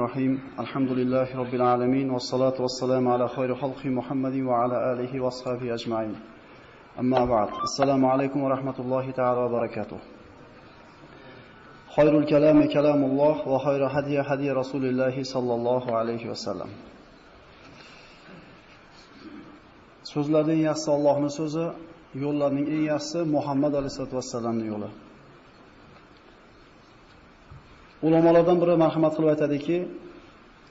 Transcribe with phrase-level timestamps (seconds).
[0.00, 6.14] الرحيم الحمد لله رب العالمين والصلاة والسلام على خير خلق محمد وعلى آله وأصحابه أجمعين
[6.98, 9.98] أما بعد السلام عليكم ورحمة الله تعالى وبركاته
[11.96, 16.70] خير الكلام كلام الله وخير هدي هدي رسول الله صلى الله عليه وسلم
[20.02, 21.66] So'zlarning yaxshisi Allohning so'zi,
[22.24, 24.90] yo'llarning eng yaxshisi Muhammad alayhisolatu vassalamning yo'li.
[28.06, 29.76] Ulamolardan biri marhamat qilib aytadiki,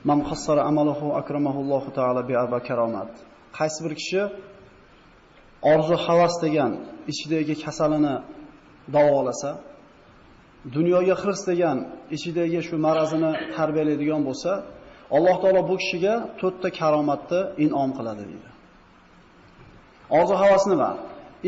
[0.10, 3.12] "Man qassara amalahu akramahullohu taala bi arba karomat."
[3.58, 4.22] Qaysi bir kishi
[5.74, 6.72] orzu havas degan
[7.12, 8.16] ichidagi kasalini
[8.96, 9.52] davolasa,
[10.76, 11.77] dunyoga hirs degan
[12.16, 14.52] ichidagi shu marazini tarbiyalaydigan bo'lsa,
[15.18, 18.50] Alloh taolo bu kishiga to'rtta karomatni in'om qiladi deydi.
[20.18, 20.90] Orzu havas nima?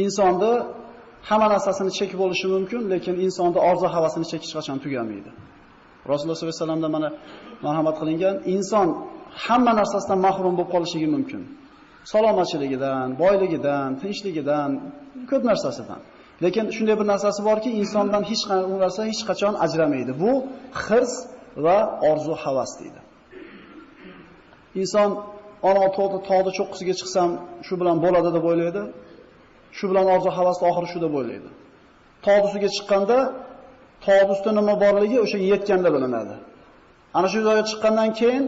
[0.03, 0.53] Insonni
[1.29, 5.31] hamma narsasini chekib bo'lishi mumkin, lekin insonda orzu havasini chekish qachon tugamaydi.
[6.11, 7.09] Rasululloh sollallohu alayhi vasallamda mana
[7.65, 8.87] marhamat qilingan inson
[9.45, 11.41] hamma narsasidan mahrum bo'lib qolishligi mumkin.
[12.13, 14.69] Salomatchiligidan, boyligidan, tinchligidan,
[15.29, 15.99] ko'p narsasidan.
[16.43, 20.11] Lekin shunday bir narsasi borki, insondan hech qanday narsa hech qachon ajramaydi.
[20.23, 20.31] Bu
[20.85, 21.13] hirs
[21.65, 21.77] va
[22.09, 23.01] orzu havas deydi.
[24.81, 25.09] Inson
[25.69, 27.29] ana tog'da tog'da cho'qqisiga chiqsam,
[27.67, 28.83] shu bilan bo'ladi deb o'ylaydi.
[29.77, 31.49] Shu bilan orzu havasni oxiri shu deb o'ylaydi.
[32.25, 33.17] Tog' ustiga chiqqanda
[34.05, 36.35] tog' nima borligi o'sha yetganda bilinadi.
[37.17, 38.43] Ana shu joyga chiqqandan keyin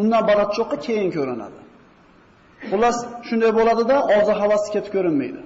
[0.00, 1.60] undan baland cho'qqa keyin ko'rinadi.
[2.70, 2.96] Xullas
[3.28, 5.40] shunday bo'ladida orzu havasi ketib ko'rinmaydi.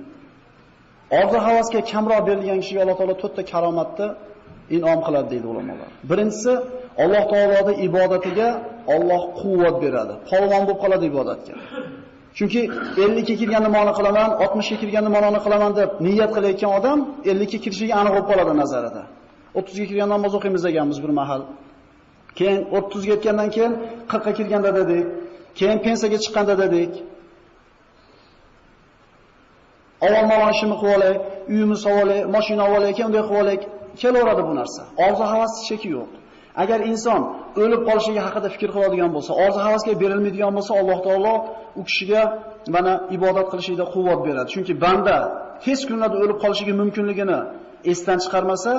[1.20, 4.06] Orzu havasga kamroq berilgan kishiga Alloh taolo to'rtta karomatni
[4.76, 5.90] in'om qiladi deydi ulamolar.
[6.10, 6.52] Birinchisi
[7.04, 8.48] Alloh taoloning ibodatiga
[8.94, 10.14] Alloh quvvat beradi.
[10.30, 11.54] Polvon bo'lib qoladi ibodatga.
[12.38, 12.60] Chunki
[12.96, 17.52] 50 ga kirganni ma'no qilaman, 60 ga kirganni ma'no qilaman deb niyat qilayotgan odam 50
[17.52, 19.02] ga kirishiga aniq bo'lib qoladi nazarida.
[19.56, 21.42] 30 ga kirgan namoz o'qiymiz deganmiz bir mahal.
[22.38, 23.72] Keyin 30 ga yetgandan keyin
[24.08, 25.06] 40 ga kirganda dedik.
[25.58, 26.92] Keyin pensiyaga chiqqanda dedik.
[30.06, 31.14] Avval mana ishimni qilib olay,
[31.52, 33.56] uyimni sotib olay, mashina olay, keyin unday qilib olay,
[34.00, 34.82] kelaveradi bu narsa.
[35.06, 36.10] Orzu havas cheki yo'q.
[36.62, 37.20] Agar inson
[37.62, 41.34] o'lib qolishiga haqida fikr qiladigan bo'lsa, orzu havasga berilmaydigan bo'lsa, Alloh taolo
[41.80, 42.22] u kishiga
[42.74, 44.48] mana ibodat qilishida quvvat beradi.
[44.54, 45.16] Chunki banda
[45.66, 47.38] hech kunlarda o'lib qolishiga mumkinligini
[47.92, 48.72] esdan chiqarmasa,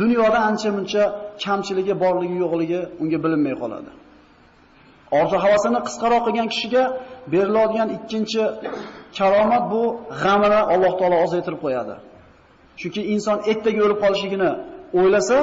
[0.00, 1.02] dunyoda ancha-muncha
[1.44, 3.90] kamchiligi borligi yo'qligi unga bilinmay qoladi.
[5.18, 6.82] Orzu havasini qisqaroq qilgan kishiga
[7.32, 8.42] beriladigan ikkinchi
[9.18, 9.82] karomat bu
[10.22, 11.94] g'amini Alloh taolo ozaytirib qo'yadi.
[12.80, 14.50] Chunki inson ertaga o'lib qolishligini
[14.98, 15.38] o'ylasa,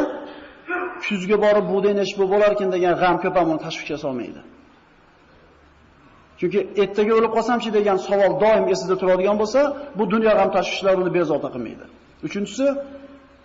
[1.06, 4.42] kuzga borib bug'doy nesh bo'lib bo'larkan degan g'am ko'p ham uni tashvishga solmaydi.
[6.40, 9.62] Chunki ertaga o'lib qolsamchi degan savol doim esida turadigan bo'lsa,
[9.98, 11.86] bu dunyo g'am tashvishlari uni bezovta qilmaydi.
[12.28, 12.66] Uchinchisi,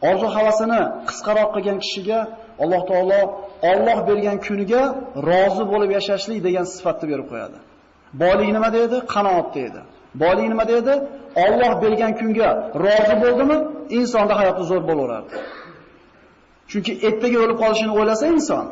[0.09, 2.21] orzu havasini qisqaroq qilgan kishiga
[2.63, 3.21] Alloh taolo
[3.73, 4.83] Alloh bergan kuniga
[5.31, 7.59] rozi bo'lib yashashlik degan sifatni berib qo'yadi.
[8.23, 8.97] Boylik nima deydi?
[9.15, 9.81] Qanoat deydi.
[10.23, 10.95] Boylik nima deydi?
[11.47, 12.51] Alloh bergan kunga
[12.87, 13.57] rozi bo'ldimi,
[13.99, 15.29] insonda hayoti zo'r bo'laveradi.
[16.71, 18.65] Chunki ertaga o'lib qolishini o'ylasa inson,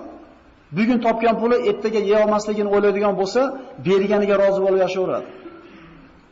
[0.76, 3.40] bugun topgan puli ertaga yeya olmasligini o'ylaydigan bo'lsa,
[3.86, 5.28] berganiga rozi bo'lib yashayveradi.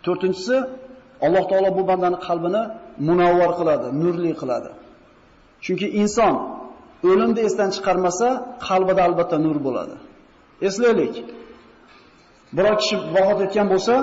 [0.04, 0.56] To'rtinchisi,
[1.26, 2.62] Alloh taolo bu bandani qalbini
[3.08, 4.70] munavvar qiladi, nurli qiladi.
[5.64, 6.34] Chunki inson
[7.10, 8.28] o'limni esdan chiqarmasa,
[8.66, 9.96] qalbida albatta nur bo'ladi.
[10.68, 11.14] Eslaylik.
[12.56, 13.94] Biror kishi vafot etgan bo'lsa,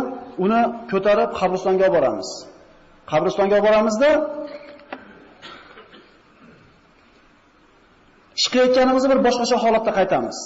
[0.44, 0.62] uni
[0.92, 2.30] ko'tarib qabristonga olib boramiz.
[3.12, 4.10] Qabristonga olib boramizda
[8.42, 10.38] chiqayotganimizni bir boshqacha holatda qaytamiz.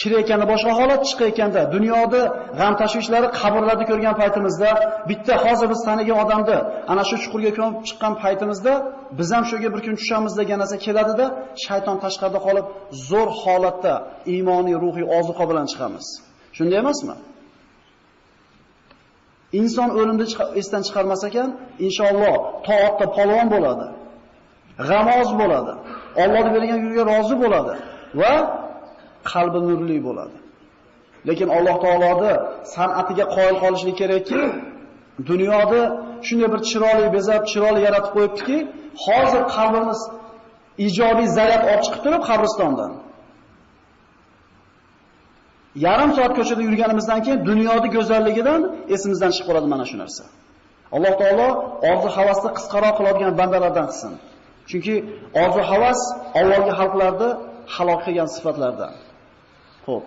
[0.00, 2.20] Kirayotganda boshqa holat, chiqayotganda dunyoda
[2.58, 4.70] g'am tashvishlari qabrlarni ko'rgan paytimizda,
[5.10, 6.58] bitta hozir biz tanigan odamni
[6.92, 8.72] ana shu chuqurga ko'mib chiqqan paytimizda
[9.18, 11.26] biz ham shunga bir kun tushamiz degan narsa keladida,
[11.64, 12.66] shayton tashqarida qolib
[13.10, 13.94] zo'r holatda
[14.34, 16.06] iymoniy, ruhiy ozuqa bilan chiqamiz.
[16.56, 17.16] Shunday emasmi?
[19.60, 20.26] Inson o'limni
[20.60, 21.48] esdan chiqarmas ekan,
[21.86, 22.36] inshaalloh
[22.66, 23.86] toatda polvon bo'ladi.
[24.88, 25.72] G'amoz bo'ladi.
[26.22, 27.72] Allohning bergan yo'liga rozi bo'ladi
[28.20, 28.34] va
[29.32, 30.36] qalbi nurli bo'ladi.
[31.28, 32.32] Lekin Alloh taoloni
[32.74, 34.42] san'atiga qoyil qolishlik kerakki,
[35.30, 35.80] dunyoda
[36.26, 38.58] shunday bir chiroyli bezab, chiroyli yaratib qo'yibdiki,
[39.04, 40.00] hozir qalbimiz
[40.86, 42.92] ijobiy zaryad olib chiqib turib qabristondan.
[45.86, 48.60] Yarim soat ko'chada yurganimizdan keyin dunyoning go'zalligidan
[48.94, 50.24] esimizdan chiqib qoladi mana shu narsa.
[50.96, 51.48] Alloh taolo
[51.90, 54.12] orzu havasni qisqaroq qiladigan bandalardan qilsin.
[54.70, 54.94] Chunki
[55.42, 56.00] orzu havas
[56.40, 57.28] avvalgi xalqlarda
[57.74, 58.92] halok qilgan sifatlardan.
[59.86, 60.04] Xo'p.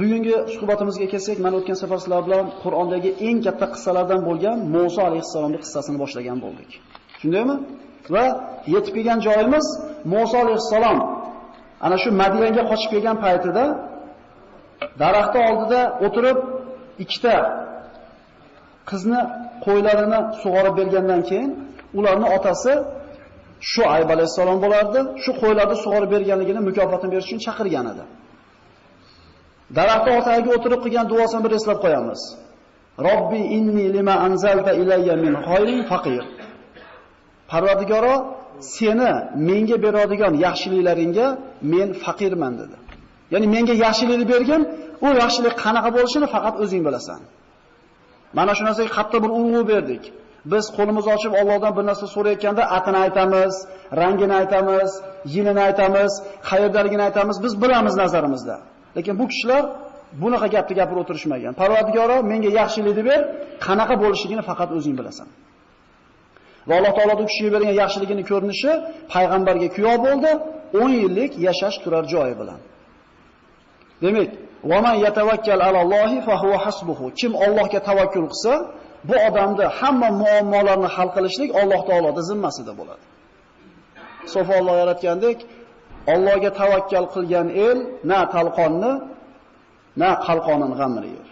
[0.00, 5.62] Bugungi suhbatimizga kelsak, men o'tgan safar sizlar bilan Qur'ondagi eng katta qissalardan bo'lgan Musa alayhissalomning
[5.64, 6.70] qissasini boshlagan bo'ldik.
[7.20, 7.56] Shundaymi?
[8.14, 8.24] Va
[8.74, 9.66] yetib kelgan joyimiz
[10.12, 10.98] Musa alayhissalom
[11.86, 13.64] ana shu Madiyanga qochib kelgan paytida
[15.02, 16.38] daraxtning oldida o'tirib
[17.04, 17.34] ikkita
[18.90, 19.20] qizni
[19.66, 21.50] qo'ylarini sug'orib bergandan keyin
[21.98, 22.72] ularni otasi
[23.70, 25.00] shu Ayb alayhissalom bo'lardi.
[25.22, 28.04] Shu qo'ylarni sug'orib berganligini mukofotini berish uchun chaqirgan edi.
[29.76, 32.20] Daraxtning ortasiga o'tirib qilgan duosini bir eslab qo'yamiz.
[33.06, 36.22] Robbi inni lima anzalta ilayya min khayrin faqir.
[37.50, 38.14] Parvardigoro,
[38.76, 39.10] seni
[39.48, 41.26] menga beradigan yaxshiliklaringga
[41.72, 42.76] men faqirman dedi.
[43.32, 44.62] Ya'ni menga yaxshilikni bergin,
[45.06, 47.20] u yaxshilik qanaqa bo'lishini faqat o'zing bilasan.
[48.38, 50.02] Mana shu narsaga qattiq bir urg'u berdik.
[50.52, 53.54] Biz qo'limizni ochib Allohdan bir narsa so'rayotganda atini aytamiz,
[54.00, 54.90] rangini aytamiz,
[55.34, 56.12] yilini aytamiz,
[56.48, 58.56] qayerdaligini aytamiz, biz bilamiz nazarimizda.
[58.96, 59.62] Lekin bu kishilar
[60.22, 61.52] bunaqa gapni gapirib o'tirishmagan.
[61.60, 63.20] Parvardigoro menga yaxshilikni ber,
[63.66, 65.28] qanaqa bo'lishligini faqat o'zing bilasan.
[66.68, 68.70] Va Alloh taolodan kishiga bergan yaxshiligini ko'rinishi
[69.14, 70.30] payg'ambarga kuyov bo'ldi
[70.84, 72.60] 10 yillik yashash turar joyi bilan.
[74.02, 74.30] Demak,
[74.70, 78.52] "Va man yatawakkal alallohi fa huwa hasbuhu." Kim Allohga tavakkul qilsa,
[79.08, 83.04] bu odamni hamma muammolarni hal qilishlik Alloh taoloning zimmasida bo'ladi.
[84.34, 85.38] Sofa Alloh yaratgandek,
[86.14, 87.78] Allohga tavakkal qilgan el
[88.10, 88.92] na talqonni,
[90.02, 91.28] na qalqonin g'amini yer.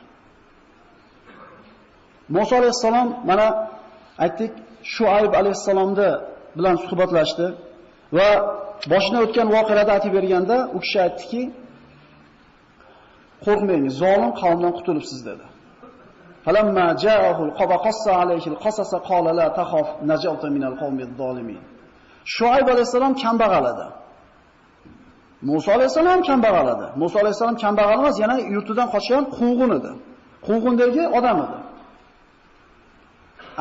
[2.35, 3.47] Musa alayhissalom mana
[4.25, 4.53] aytdik,
[4.95, 6.11] Shuayb alayhissalomni
[6.57, 7.47] bilan suhbatlashdi
[8.17, 8.29] va
[8.93, 11.43] boshini o'tgan voqealarni aytib berganda u kishi aytdiki,
[13.45, 15.45] qo'rqmang, zolim qavmdan qutulibsiz dedi.
[16.47, 21.63] فلما جاءه al-qabaqassa alayhi القصص قال لا la نجوت من min al-qawmi adh-dhalimin.
[22.25, 23.87] Shuayb alayhisalom kambag'al edi.
[25.43, 26.87] Musa alayhisalom kambag'al edi.
[27.03, 29.93] Musa alayhisalom kambag'al emas, yana yurtidan qochgan quvg'in edi.
[30.47, 31.59] Quvg'indagi odam edi.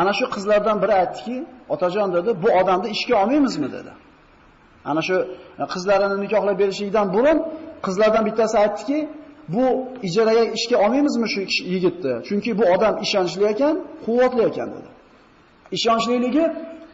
[0.02, 1.38] Ana shu qizlardan biri aytdiki,
[1.74, 3.92] "Otajon" dedi, "Bu odamni ishga olmaymizmi?" dedi.
[4.90, 5.16] Ana shu
[5.74, 7.38] qizlarini nikohlab berishlikdan burun
[7.86, 9.00] qizlardan bittasi aytdiki,
[9.54, 9.66] "Bu
[10.08, 11.42] ijaraga ishga olmaymizmi shu
[11.74, 12.14] yigitni?
[12.28, 13.76] Chunki bu odam ishonchli ekan,
[14.06, 14.90] quvvatli ekan" dedi.
[15.78, 16.46] Ishonchliligi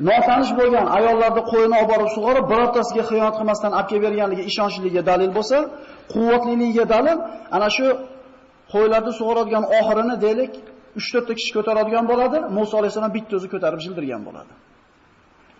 [0.09, 5.31] notanish bo'lgan ayollarni qo'yini olib borib sug'orib, birortasiga xiyonat qilmasdan olib kelib berganligi ishonchligiga dalil
[5.37, 5.57] bo'lsa,
[6.13, 7.17] quvvatliligiga dalil
[7.55, 7.87] ana shu
[8.73, 10.53] qo'ylarni sug'oradigan oxirini deylik
[10.97, 14.53] 3-4 ta kishi ko'taradigan bo'ladi, Musa alayhisalom bitta o'zi ko'tarib jildirgan bo'ladi.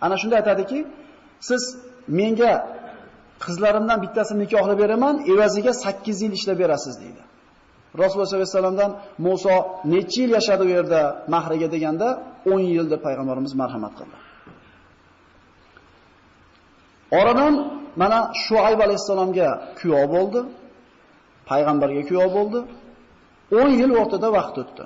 [0.04, 0.78] Ana shunda aytadiki,
[1.48, 1.62] siz
[2.18, 2.52] menga
[3.44, 7.22] qizlarimdan bittasini nikohlab beraman, evaziga 8 yil ishlab berasiz deydi.
[8.00, 8.92] Rasululloh sollallohu alayhi vasallamdan
[9.26, 9.54] Musa
[9.94, 11.00] necha yil yashadi u yerda
[11.34, 12.08] mahriga deganda
[12.46, 14.16] 10 yil deb payg'ambarimiz marhamat qildi.
[17.18, 17.54] Oradan
[18.02, 19.48] mana Shuayb alayhisalomga
[19.78, 20.40] kuyov bo'ldi,
[21.50, 22.60] payg'ambarga kuyov bo'ldi.
[23.50, 24.84] 10 yil o'rtada vaqt o'tdi.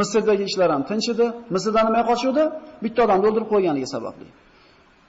[0.00, 1.26] Misrdagi ishlar ham tinch edi.
[1.54, 2.42] Misrdan nima qochuvdi?
[2.84, 4.28] Bitta odamni o'ldirib qo'yganligi sababli.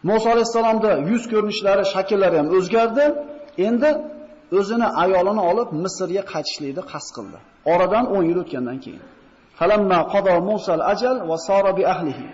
[0.10, 3.06] Musa alayhisalomda yuz ko'rinishlari, shakllari ham o'zgardi.
[3.68, 3.90] Endi
[4.60, 7.38] o'zini ayolini olib Misrga qaytishlikni qasd qildi.
[7.74, 9.04] Oradan 10 yil o'tgandan keyin.
[9.60, 12.26] Falamma qada Musa al-ajal va sara bi ahlihi.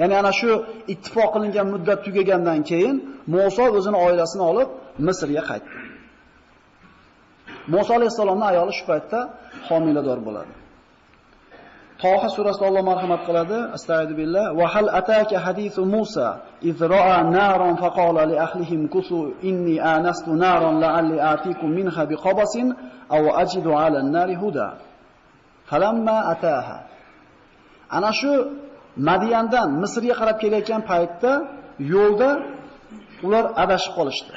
[0.00, 0.50] Ya'ni ana shu
[0.92, 2.96] ittifoq qilingan muddat tugagandan keyin
[3.34, 4.68] Musa o'zini oilasini olib
[5.06, 5.76] Misrga qaytdi.
[7.74, 9.18] Musa alayhisalomning ayoli shu paytda
[9.68, 10.52] homilador bo'ladi.
[12.02, 13.58] Toha surasida Alloh marhamat qiladi.
[13.76, 14.52] Astagfirullah.
[14.58, 20.76] Va hal ataka hadithu Musa iz ra'a naran faqala li ahlihim kusu inni anastu naran
[20.84, 22.68] la'alli atikum minha biqabasin
[23.08, 24.68] aw ajidu 'ala an-nari huda.
[25.68, 26.78] Falamma ataha.
[27.90, 28.32] Ana shu
[29.08, 31.32] Madiyandan Misrga qarab kelayotgan paytda
[31.80, 32.30] yo'lda
[33.26, 34.34] ular adashib qolishdi.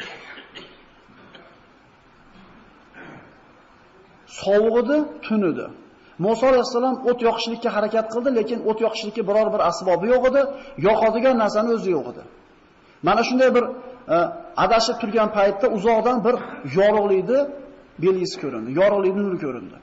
[4.42, 5.66] Sovuq edi, tun edi.
[6.26, 10.42] Musa alayhissalom o't yoqishlikka harakat qildi, lekin o't yoqishlikka biror bir asbobi yo'q edi,
[10.88, 12.24] yoqadigan narsani o'zi yo'q edi.
[13.08, 13.66] Mana shunday bir
[14.16, 14.18] e,
[14.64, 16.36] adashib turgan paytda uzoqdan bir
[16.78, 17.40] yorug'likni
[18.04, 19.78] belgisi ko'rindi, yorug'likning nuri ko'rindi.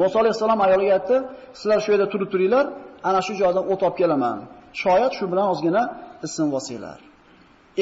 [0.00, 1.16] Musa alayhissalom ayoliga aytdi,
[1.58, 2.66] "Sizlar shu yerda turib turinglar,
[3.08, 4.38] ana shu joydan o't olib kelaman.
[4.82, 5.82] Shoyat shu bilan ozgina
[6.26, 6.98] isin vosinglar."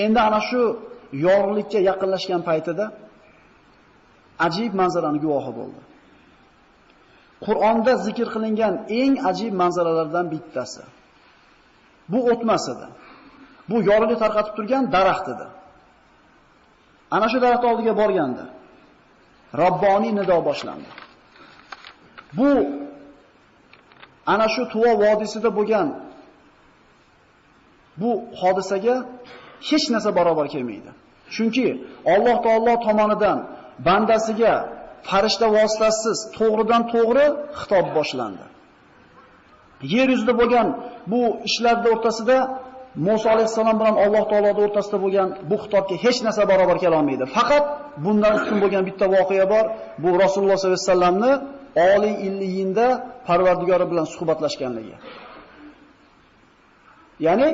[0.05, 0.61] Endi ana shu
[1.27, 2.85] yorug'likka yaqinlashgan paytida
[4.47, 5.81] ajib manzarani guvohi bo'ldi.
[7.47, 10.83] Qur'onda zikr qilingan eng ajib manzaralardan bittasi.
[12.13, 12.87] Bu o'tmas edi.
[13.71, 15.47] Bu yorug'lik tarqatib turgan daraxt edi.
[17.17, 18.45] Ana shu daraxt oldiga borganda
[19.63, 20.91] Robboniy nido boshlandi.
[22.39, 22.51] Bu
[24.33, 25.89] ana shu Tuvo vodiysida bo'lgan
[28.01, 28.95] bu hodisaga
[29.69, 30.91] hech narsa barobar kelmaydi.
[31.35, 31.67] Chunki
[32.15, 33.39] Alloh taolo tomonidan
[33.87, 34.55] bandasiga
[35.09, 37.27] farishta vositasiz to'g'ridan to'g'ri
[37.61, 38.47] xitob boshlandi.
[39.95, 40.67] Yer yuzida bo'lgan
[41.13, 42.39] bu ishlarning o'rtasida
[43.07, 47.25] Musa alayhissalom bilan Alloh taoloning o'rtasida bo'lgan bu xitobga hech narsa barobar kela olmaydi.
[47.37, 47.65] Faqat
[48.05, 49.65] bundan ustun bo'lgan bitta voqea bor.
[50.03, 51.33] Bu Rasululloh sollallohu alayhi vasallamni
[51.95, 52.87] oliy illiyinda
[53.29, 54.97] Parvardigori bilan suhbatlashganligi.
[57.27, 57.49] Ya'ni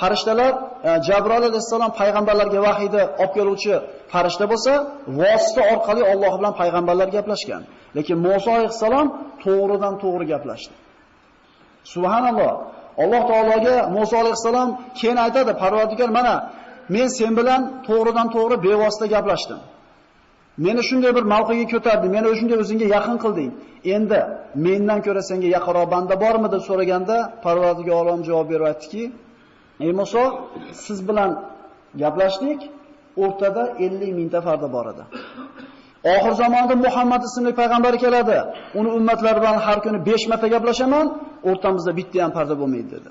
[0.00, 0.52] farishtalar
[0.88, 3.74] e, Jabroil alayhisalom payg'ambarlarga vahiyni olib keluvchi
[4.12, 4.72] farishta bo'lsa,
[5.20, 7.62] vosita orqali Alloh bilan payg'ambarlar gaplashgan.
[7.96, 9.06] Lekin Musa alayhissalom
[9.44, 10.74] to'g'ridan to'g'ri gaplashdi.
[11.92, 12.52] Subhanalloh.
[13.02, 14.68] Alloh taologa Musa alayhissalom
[14.98, 16.34] keyin aytadi, Parvardigor, mana
[16.94, 19.60] men sen bilan to'g'ridan to'g'ri bevosita gaplashdim.
[20.64, 23.50] Meni shunday bir mavqega ko'tarding, meni shunday o'zingga yaqin qilding.
[23.94, 24.20] Endi
[24.66, 29.02] mendan ko'ra senga yaqinroq banda bormi deb so'raganda, Parvardigor olam javob berib aytdiki,
[29.86, 30.24] Ey Musa,
[30.84, 31.30] siz bilan
[32.02, 32.60] gaplashdik,
[33.24, 35.04] o'rtada 50 mingta farda bor edi.
[36.14, 38.38] Oxir zamonda Muhammad ismli payg'ambar keladi.
[38.78, 41.06] Uni ummatlar bilan har kuni 5 marta gaplashaman,
[41.50, 43.10] o'rtamizda bitta ham farda bo'lmaydi dedi.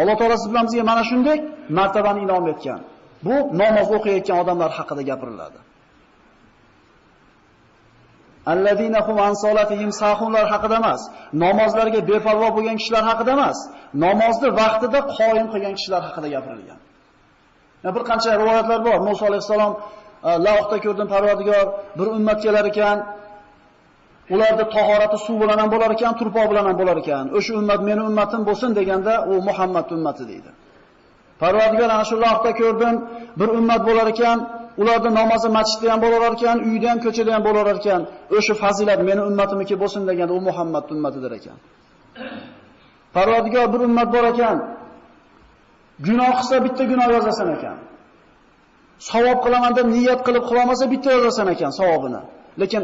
[0.00, 1.38] Alloh taolo siz bilan bizga mana shunday
[1.78, 2.80] martabani inom etgan.
[3.26, 5.58] Bu namoz o'qiyotgan odamlar haqida gapiriladi.
[8.46, 11.00] Allazina hum an solatihim sahunlar haqida emas,
[11.44, 13.58] namozlarga befarvo bo'lgan kishilar haqida emas,
[14.04, 16.78] namozni vaqtida qoyim qilgan kishilar haqida gapirilgan.
[17.94, 18.98] Bir qancha rivoyatlar bor.
[19.08, 19.72] Musa alayhisalom
[20.28, 21.66] e, lavhda ko'rdim Parvardigor
[21.98, 22.98] bir ummat kelar ekan,
[24.34, 27.24] ularda tahorati suv bilan ham bo'lar ekan, turpoq bilan ham bo'lar ekan.
[27.38, 30.50] O'sha ummat meni ummatim bo'lsin deganda u Muhammad ummati deydi.
[31.42, 32.94] Parvardigor ana shu lavhda ko'rdim,
[33.40, 34.38] bir ummat bo'lar ekan,
[34.80, 38.00] ularda namozi masjidda ham bo'lar ekan, uyda ham, ko'chada ham bo'lar ekan.
[38.36, 41.56] O'sha fazilat meni ummatimniki bo'lsin deganda u Muhammad ummatidir ekan.
[43.16, 44.56] Parvardigor bir ummat bor ekan.
[46.06, 47.76] Gunoh qilsa bitta gunoh yozasan ekan.
[49.10, 52.20] Savob qilaman deb niyat qilib qilolmasa bitta yozasan ekan savobini.
[52.62, 52.82] Lekin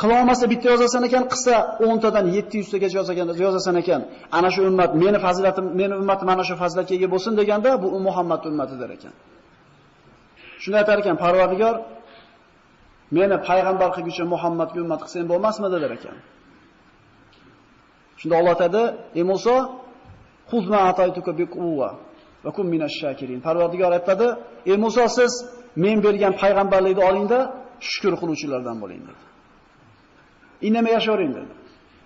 [0.00, 4.00] qilolmasa bitta yozasan ekan, qilsa 10 tadan 700 tagacha yozagan yozasan ekan.
[4.38, 8.42] Ana shu ummat meni fazilatim, meni ummatim mana shu fazilatga ega bo'lsin deganda bu Muhammad
[8.50, 9.14] ummatidir ekan.
[10.62, 11.76] Shunda aytar ekan Parvardigor
[13.16, 16.16] meni payg'ambar qilguchi Muhammadga ummat qilsang bo'lmasmidi der ekan.
[18.20, 18.82] Shunda Alloh aytadi:
[19.18, 19.56] "Ey Musa,
[20.50, 21.88] xuz ma ataytuka bi quwwa
[22.44, 24.28] va kun minash shakirin." Parvardigor aytadi:
[24.70, 25.32] "Ey Musa, siz
[25.84, 27.38] men bergan payg'ambarlikni olingda
[27.90, 29.22] shukr qiluvchilardan bo'ling" dedi.
[30.66, 31.52] Indamay yashavering dedi.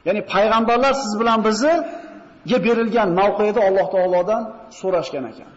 [0.06, 4.42] Ya'ni payg'ambarlar siz bilan bizga berilgan mavqeda Alloh taolodan
[4.80, 5.50] so'rashgan ekan.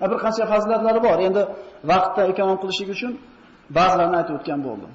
[0.00, 1.18] Bir qancha fazilatlari bor.
[1.28, 1.42] Endi
[1.90, 3.12] vaqtda e'lon qilishlik uchun
[3.76, 4.92] ba'zilarini aytib o'tgan bo'ldim.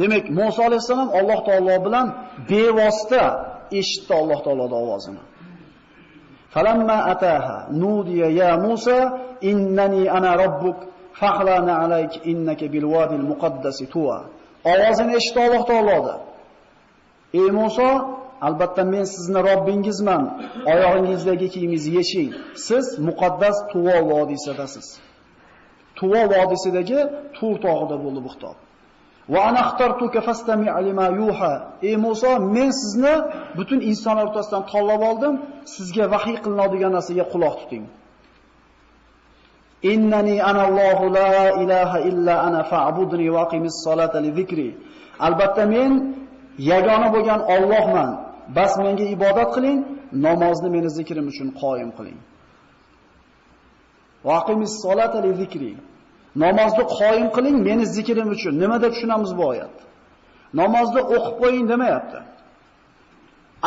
[0.00, 2.06] Demak, Musa alayhissalom Alloh taolo bilan
[2.50, 3.24] bevosita
[3.80, 5.22] eshitdi Alloh taoloning ovozini.
[6.54, 8.98] Falamma ataha nudiya ya Musa
[9.50, 10.78] innani ana robbuk
[11.20, 12.86] fahlana alayk innaka bil
[13.32, 14.18] muqaddasi tuwa.
[14.72, 16.14] Ovozini eshitdi Alloh taoloda.
[17.40, 17.88] Ey Musa,
[18.40, 20.24] albatta men sizni Robbingizman.
[20.72, 22.30] Oyog'ingizdagi kiyimingizni yeching.
[22.66, 24.86] Siz muqaddas Tuvo vodiysidasiz.
[25.98, 26.98] Tuvo vodiysidagi
[27.36, 28.56] Tur tog'ida bo'ldi bu xitob.
[29.32, 31.54] Va ana xtartuka fastami' alima yuha.
[31.82, 33.14] Ey Musa, men sizni
[33.58, 35.34] butun insonlar o'rtasidan tanlab oldim.
[35.74, 37.84] Sizga vahiy qilinadigan narsaga quloq tuting.
[39.92, 44.68] Innani anallohu la ilaha illa ana fa'budni va aqimis solata li zikri.
[45.26, 45.90] Albatta men
[46.70, 48.10] yagona bo'lgan Allohman.
[48.56, 49.78] Bas menga ibodat qiling,
[50.26, 52.18] namozni meni zikrim uchun qoyim qiling.
[54.28, 55.72] Vaqimis solata li zikri.
[56.44, 58.52] Namozni qoyim qiling meni zikrim uchun.
[58.62, 59.74] Nimada tushunamiz bu oyat?
[60.60, 62.18] Namozni o'qib qo'ying demayapti.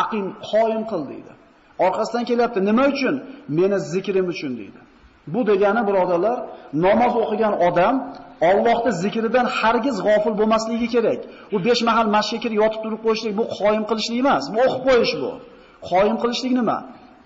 [0.01, 1.31] Aqim qoyim qil deydi.
[1.85, 2.59] Orqasidan kelyapti.
[2.69, 3.15] Nima uchun?
[3.59, 4.79] Meni zikrim uchun deydi.
[5.33, 6.37] Bu degani birodarlar,
[6.85, 7.95] namoz o'qigan odam
[8.49, 11.19] Allohning zikridan hargiz g'ofil bo'lmasligi kerak.
[11.55, 15.13] U 5 mahal masjidga kirib yotib turib qo'yishlik bu qoyim qilishlik emas, bu o'qib qo'yish
[15.21, 15.31] bu.
[15.89, 16.77] Qoyim qilishlik nima?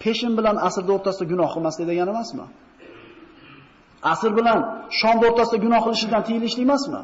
[0.03, 2.45] Peshin bilan asrda o'rtasida gunoh qilmaslik degani emasmi?
[4.13, 4.59] Asr bilan
[4.99, 7.01] shomda o'rtasida gunoh qilishdan tiyilishlik emasmi?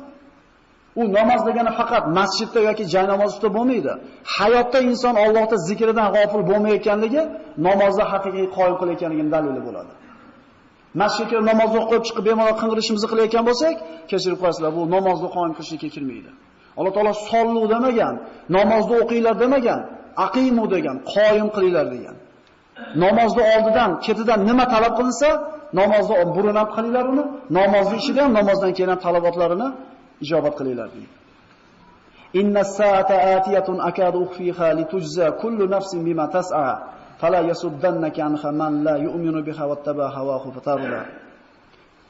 [0.99, 3.93] U namoz degani faqat masjidda yoki joy namozida bo'lmaydi.
[4.37, 7.21] Hayotda inson Allohning zikridan g'ofil bo'lmayotganligi
[7.67, 9.91] namozda haqiqiy qoyim qilayotganligining dalili bo'ladi.
[11.01, 13.75] Masjidga namoz o'qib chiqib bemalol qing'irishimizni qilayotgan bo'lsak,
[14.11, 16.31] kechirib qo'yasizlar, bu namozni qoyim qilishga kirmaydi.
[16.77, 18.15] Alloh taolo sollu demagan,
[18.57, 19.79] namozni o'qinglar demagan,
[20.25, 22.15] aqimu degan, qoyim qilinglar degan.
[23.03, 25.29] Namozni oldidan, ketidan nima talab qilinsa,
[25.79, 27.23] namozni burun ham qilinglar uni,
[27.59, 29.67] namozni ichida ham namozdan keyin ham talabotlarini
[30.23, 31.13] ijobat qilinglar deydi.
[32.41, 36.67] Inna sa'ata atiyatun akadu ukhfiha litujza kullu nafsin bima tas'a.
[37.19, 41.01] Fala yasuddannaka anha man la yu'minu biha wattaba hawahu fatarda.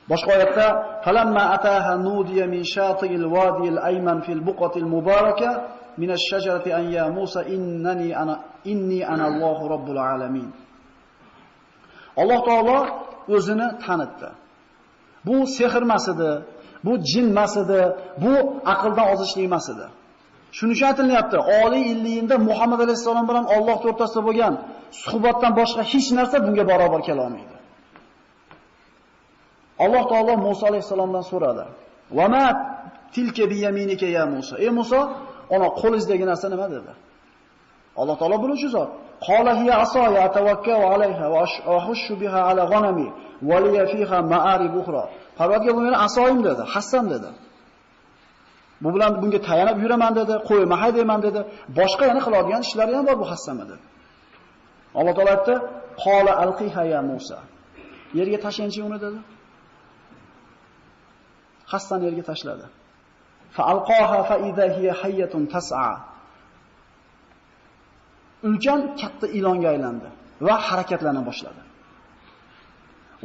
[0.10, 0.68] Boshqa oyatda
[1.04, 5.50] falamma ataha nudiya min shati'il al-ayman fil buqatil mubaraka
[5.98, 10.50] min ash-shajarati an ya Musa innani ana inni ana Allohu rabbul alamin.
[12.22, 12.78] Alloh taolo
[13.36, 14.30] o'zini tanitdi.
[15.26, 16.32] Bu sehr emas edi,
[16.86, 17.82] bu jin emas edi,
[18.24, 18.34] bu
[18.74, 19.86] aqldan ozishlik emas edi.
[20.58, 24.54] Shuni uchun aytilyapti, oliy illiyinda Muhammad alayhisalom bilan Alloh to'rtasida bo'lgan
[25.06, 27.56] suhbatdan boshqa hech narsa bunga barobar kela olmaydi.
[29.84, 31.66] Alloh taolo Musa alayhisalomdan so'radi:
[32.18, 32.46] "Va ma
[33.16, 35.00] tilka bi yaminika ya Musa?" Ey Musa,
[35.56, 36.92] ona qo'lingizdagi narsa nima dedi?
[38.02, 38.90] Alloh taolo biluvchi zot.
[39.28, 41.40] Qala hiya asoya atawakkau alayha va
[41.78, 43.08] ahushu biha ala ghanami
[43.50, 45.04] va liya fiha ma'arib ukhra.
[45.38, 47.30] Parvardigor bu meni asoyim dedi, hassam dedi.
[48.84, 51.40] Bu bilan bunga tayanib yuraman dedi, qo'yma haydayman dedi.
[51.80, 53.86] Boshqa yana qiladigan ishlari ham bor bu hassama dedi.
[54.96, 55.56] Alloh taolo aytdi:
[56.04, 57.40] "Qola alqiha ya Musa."
[58.14, 59.20] Yerga tashlanchi uni dedi.
[61.72, 62.66] Hassan yerga tashladi.
[63.56, 66.10] Fa alqaha fa idha hiya hayyatun tas'a.
[68.48, 70.10] ulkan katta ilonga aylandi
[70.48, 71.62] va harakatlana boshladi.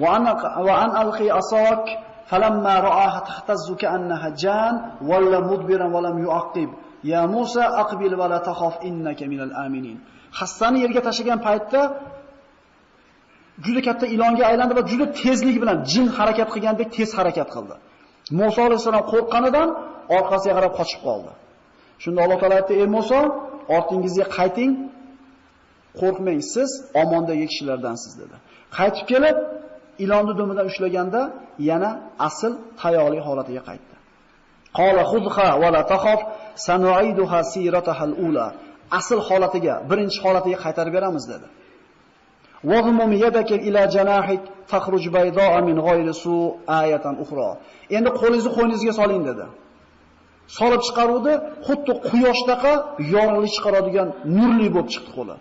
[0.02, 0.24] Va an
[0.66, 1.84] va an alqi asak
[2.30, 4.74] falamma ra'aha tahtazzu ka'annaha jan
[5.10, 6.70] walla mudbiran wa lam yu'aqib.
[7.12, 9.98] Ya Musa aqbil wa la takhaf innaka minal aminin.
[10.38, 11.80] Hassani yerga tashlagan paytda
[13.64, 17.74] juda katta ilonga aylandi va juda tezlik bilan jin harakat qilgandek tez harakat qildi.
[18.40, 19.68] Musa alayhisalom qo'rqqanidan
[20.16, 21.32] orqasiga qarab qochib qoldi.
[22.02, 23.20] Shunda Alloh taolay aytdi: "Ey Musa,
[23.76, 24.70] ortingizga qayting,
[26.00, 26.70] qo'rqmang, siz
[27.02, 28.36] omondagi kishilardansiz dedi.
[28.76, 29.36] Qaytib kelib,
[30.04, 31.20] ilonni dumidan ushlaganda
[31.70, 31.90] yana
[32.28, 33.94] asl tayoqli holatiga qaytdi.
[34.78, 36.20] Qala khudha va la takhaf
[36.68, 38.46] sanu'iduha siratahal ula.
[38.98, 41.46] Asl holatiga, birinchi holatiga qaytarib beramiz dedi.
[42.70, 46.34] Wazmum yadaka ila janahik takhruj bayda'a min ghayri su
[46.80, 47.48] ayatan ukhra.
[47.96, 49.46] Endi qo'lingizni qo'yningizga soling dedi.
[50.58, 51.32] Solib chiqaruvdi,
[51.66, 52.72] xuddi quyoshdaqa
[53.14, 55.36] yorug'lik chiqaradigan nurli bo'lib chiqdi qo'li.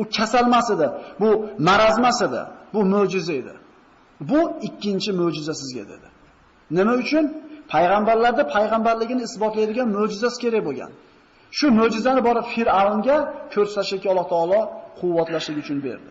[0.00, 0.86] U kasalmas edi,
[1.20, 1.28] bu
[1.68, 2.42] marazmas edi,
[2.74, 3.54] bu mo'jiza edi.
[4.30, 6.08] Bu ikkinchi mo'jiza sizga dedi.
[6.76, 7.24] Nima uchun?
[7.72, 10.90] Payg'ambarlarda payg'ambarligini isbotlaydigan mo'jizasi kerak bo'lgan.
[11.58, 13.16] Shu mo'jizani borib Fir'avnga
[13.54, 14.60] ko'rsatishga Alloh taolo
[15.00, 16.10] quvvatlashlik uchun berdi.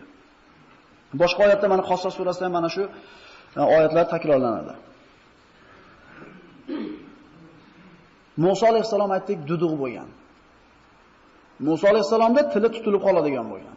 [1.20, 2.82] Boshqa oyatda mana Qassos surasida mana shu
[3.60, 4.74] e, oyatlar takrorlanadi.
[8.44, 10.08] Musa alayhisalom aytdik duduq bo'lgan.
[11.66, 13.76] Musa alayhisalomda tili tutilib qoladigan bo'lgan.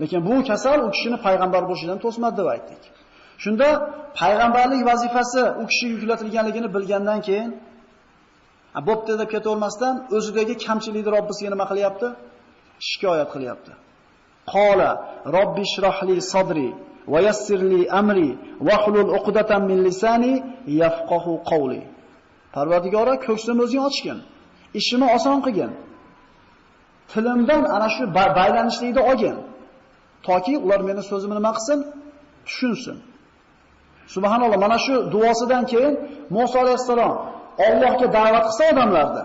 [0.00, 2.82] Lekin bu kasal u kishini payg'ambar bo'lishidan to'smadi deb aytdik.
[3.42, 3.68] Shunda
[4.20, 7.50] payg'ambarlik vazifasi u kishiga yuklatilganligini bilgandan keyin
[8.88, 12.08] bo'pti deb ketavermasdan o'zidagi kamchilikni Robbisiga nima qilyapti?
[12.88, 13.72] Shikoyat qilyapti.
[14.54, 14.90] Qola
[15.36, 16.68] robbi shrohli sadri
[17.12, 18.30] va yassirli amri
[18.66, 20.32] va hlul uqdatan min lisani
[20.82, 21.82] yafqahu qawli.
[22.54, 24.18] Parvardigora ko'ksimni o'zing ochgin.
[24.80, 25.72] Ishimni oson qilgin.
[27.12, 29.36] Tilimdan ana shu baylanishlikni olgin.
[30.26, 31.78] Toki ular meni so'zimni nima qilsin?
[32.48, 32.98] Tushunsin.
[34.14, 35.94] Subhanalloh, mana shu duosidan keyin
[36.36, 37.12] Musa alayhissalom
[37.68, 39.22] Allohga da'vat qilsa odamlarda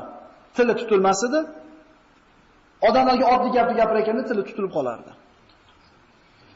[0.55, 1.39] tili tutilmas edi.
[2.87, 5.11] Odamlarga oddiy gapni gapirayotganda tili tutilib qolardi.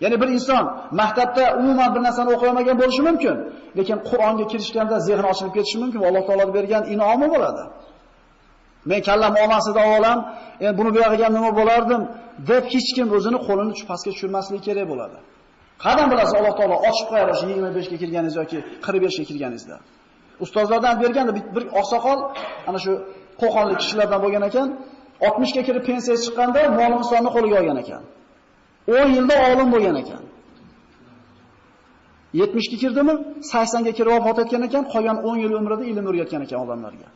[0.04, 0.64] Ya'ni bir inson
[1.02, 3.36] maktabda umuman bir narsani o'qimagan bo'lishi mumkin,
[3.78, 7.64] lekin Qur'onga kirishganda zehni ochilib ketishi mumkin va Alloh taolo bergan inomi bo'ladi.
[8.90, 10.20] Men kallam olmasida olam,
[10.66, 12.02] endi buni buyog'iga nima bo'lardim
[12.50, 15.18] deb hech kim o'zini qo'lini pastga tushirmasligi kerak bo'ladi.
[15.86, 19.76] Qadam bilasiz Alloh taolo ochib qo'yar o'sha 25 ga kirganingiz yoki 45 ga kirganingizda.
[20.44, 22.20] Ustozlardan bergan bir oqsoqol
[22.70, 22.94] ana shu
[23.42, 24.68] qo'qonlik kishilardan bo'lgan ekan,
[25.30, 28.02] 60 ga kirib pensiya chiqqanda Mo'g'ulistonning qo'liga olgan ekan.
[28.88, 30.24] 10 yilda olim bo'lgan ekan.
[32.34, 33.14] 70 ga kirdimi?
[33.54, 37.08] 80 ga kirib vafot etgan ekan, qolgan 10 yil umrida ilm o'rgatgan ekan odamlarga.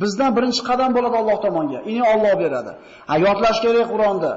[0.00, 1.80] Bizdan birinchi qadam bo'ladi Alloh tomonga.
[1.90, 2.72] Ini Alloh beradi.
[3.08, 4.32] Ha yodlash kerak Qur'onni.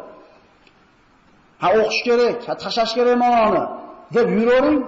[1.63, 3.63] Ha o'qish kerak, ha tashlash kerak ma'noni
[4.15, 4.79] deb yuravering.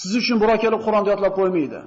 [0.00, 1.80] Siz uchun birov kelib Qur'onni yodlab qo'ymaydi.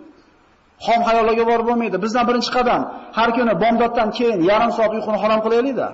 [0.85, 1.97] Xom xayollarga borib bo'lmaydi.
[2.05, 2.81] Bizdan birinchi qadam
[3.17, 5.87] har kuni bomdoddan keyin yarim soat uyquni harom qilaylik-da.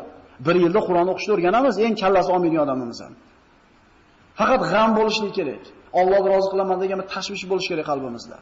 [0.45, 3.13] Bir yilda Qur'on o'qishni o'rganamiz, eng kallasi olmaydigan odamimiz ham.
[4.39, 5.63] Faqat g'am bo'lishi kerak.
[5.99, 8.38] Allohni rozi qilaman degan bir tashvish bo'lishi kerak qalbimizda.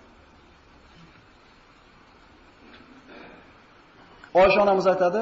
[4.42, 5.22] Oysha onamiz aytadi,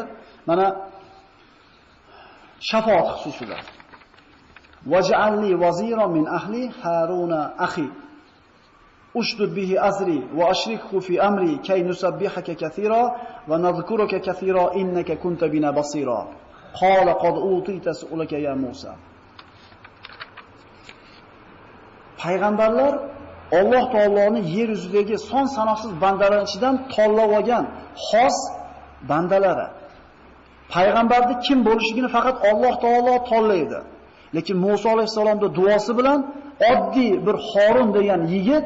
[0.50, 0.66] mana
[2.70, 3.58] shafaat xususida.
[4.94, 7.88] Vaj'alni vaziran min ahli Haruna akhi.
[9.20, 13.02] Ushdud bihi azri va ashrikhu fi amri kay nusabbihaka kathira
[13.50, 16.20] va nadhkuruka kathira innaka kunta bina basira.
[16.82, 18.92] Qala qad utita su'laka ya Musa.
[22.22, 22.94] Payg'ambarlar
[23.60, 27.66] Alloh taoloning yer yuzidagi son sanoqsiz bandalar ichidan tanlab olgan
[28.08, 28.38] xos
[29.10, 29.68] bandalari.
[30.74, 33.80] Payg'ambarni kim bo'lishligini faqat Alloh taolo tanlaydi.
[34.36, 36.20] Lekin Musa alayhisalomning duosi bilan
[36.72, 38.66] oddiy bir Horun degan yigit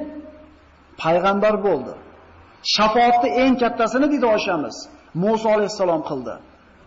[1.03, 1.93] payg'ambar bo'ldi.
[2.75, 4.75] Shafoatni eng kattasini dedi oshamiz.
[5.23, 6.34] Musa alayhisalom qildi.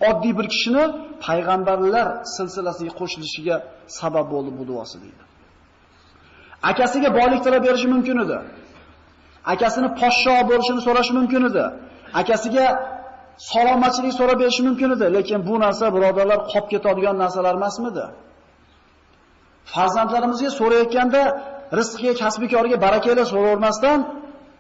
[0.09, 0.85] Oddiy bir kishini
[1.27, 3.57] payg'ambarlar silsilasiga qo'shilishiga
[3.99, 5.23] sabab bo'ldi bu duosi deydi.
[6.71, 8.39] Akasiga boylik tilab berishi mumkin edi.
[9.53, 11.65] Akasini poshsho bo'lishini so'rashi mumkin edi.
[12.21, 12.67] Akasiga
[13.51, 18.05] salomatchilik so'rab berishi mumkin edi, lekin bu narsa birodarlar qolib ketadigan narsalar emasmidi?
[19.75, 21.23] Farzandlarimizga so'rayotganda
[21.79, 23.99] rizqiga, kasbikoriga barakayla so'ravermasdan,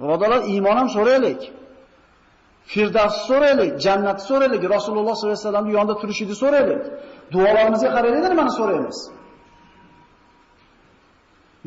[0.01, 1.41] birodarlar iymon ham so'raylik.
[2.73, 6.83] Firdavs so'raylik, jannat so'raylik, Rasululloh sollallohu alayhi vasallamning yonida turishini so'raylik.
[7.35, 8.99] Duolarimizga qaraylik, nimani so'raymiz?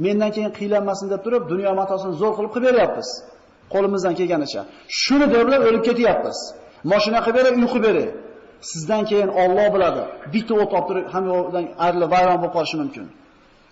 [0.04, 3.10] Mendan keyin qiylanmasin deb turib, dunyo matosini zo'r qilib qilib beryapmiz.
[3.73, 4.62] Qo'limizdan kelganicha.
[5.01, 6.38] Shuni deblab o'lib ketyapmiz.
[6.91, 8.08] Mashina qilib beray, uy qilib beray.
[8.71, 10.04] Sizdan keyin Alloh biladi.
[10.34, 13.06] Bitta o't olib turib, hammadan ayrilib vayron bo'lib qolishi mumkin.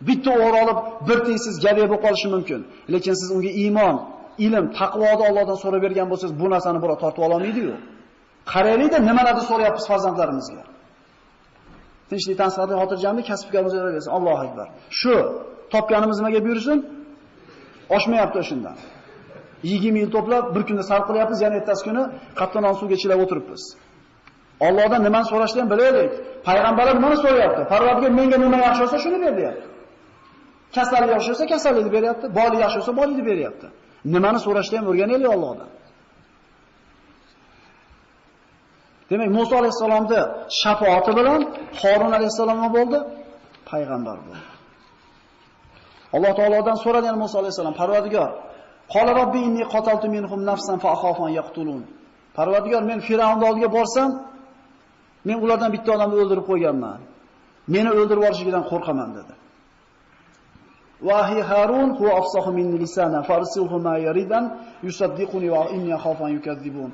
[0.07, 2.59] Bitta o'g'ri olib, bir tengsiz gadoy bo'lib qolishi mumkin.
[2.93, 3.95] Lekin siz unga iymon,
[4.45, 7.75] ilm, taqvoni Allohdan so'rab bergan bo'lsangiz, bu narsani birov tortib olmaydi-yu.
[8.51, 10.63] Qaraylik-da, nimalarni so'rayapmiz farzandlarimizga.
[12.09, 14.11] Tinchlik, tansiqlik, xotirjamlik kasb-korimizga bersin.
[14.17, 14.67] Allohu akbar.
[14.99, 15.13] Shu
[15.73, 16.77] topganimiz nimaga buyursin?
[17.95, 18.75] Oshmayapti o'shandan.
[19.63, 22.03] 20 yil to'plab bir kunda sarf qilyapmiz, yana ertasi kuni
[22.39, 23.63] qattiq suvga chilab o'tiribmiz.
[24.67, 26.11] Allohdan nimani so'rashni ham bilaylik.
[26.47, 27.61] Payg'ambarlar nimani so'rayapti?
[27.73, 29.68] Parvardigor menga nima yaxshi bo'lsa, shuni ber deyapti.
[30.75, 33.67] Kasallik yaxshi bo'lsa, kasallikni beryapti, boylik yaxshi bo'lsa, boylikni beryapti.
[34.13, 35.69] Nimani so'rashni ham o'rganaylik Allohdan.
[39.09, 40.21] Demak, Musa alayhisalomni
[40.61, 41.41] shafoati bilan
[41.81, 42.97] Harun alayhisalom bo'ldi?
[43.69, 44.47] Payg'ambar bo'ldi.
[46.15, 48.31] Alloh taolodan so'radi Musa alayhisalom, Parvardigor,
[48.93, 51.81] Qala robbi inni qataltu minhum nafsan fa akhafu an yaqtulun.
[52.37, 54.09] Parvardigor, men Firavnning oldiga borsam,
[55.27, 56.99] men ulardan bitta odamni o'ldirib qo'yganman.
[57.73, 59.33] Meni o'ldirib yuborishidan qo'rqaman dedi.
[61.01, 64.45] Vahi Harun huwa afsahu minni lisana farsilhu ma yaridan
[64.83, 66.91] yusaddiquni wa inni akhafu an.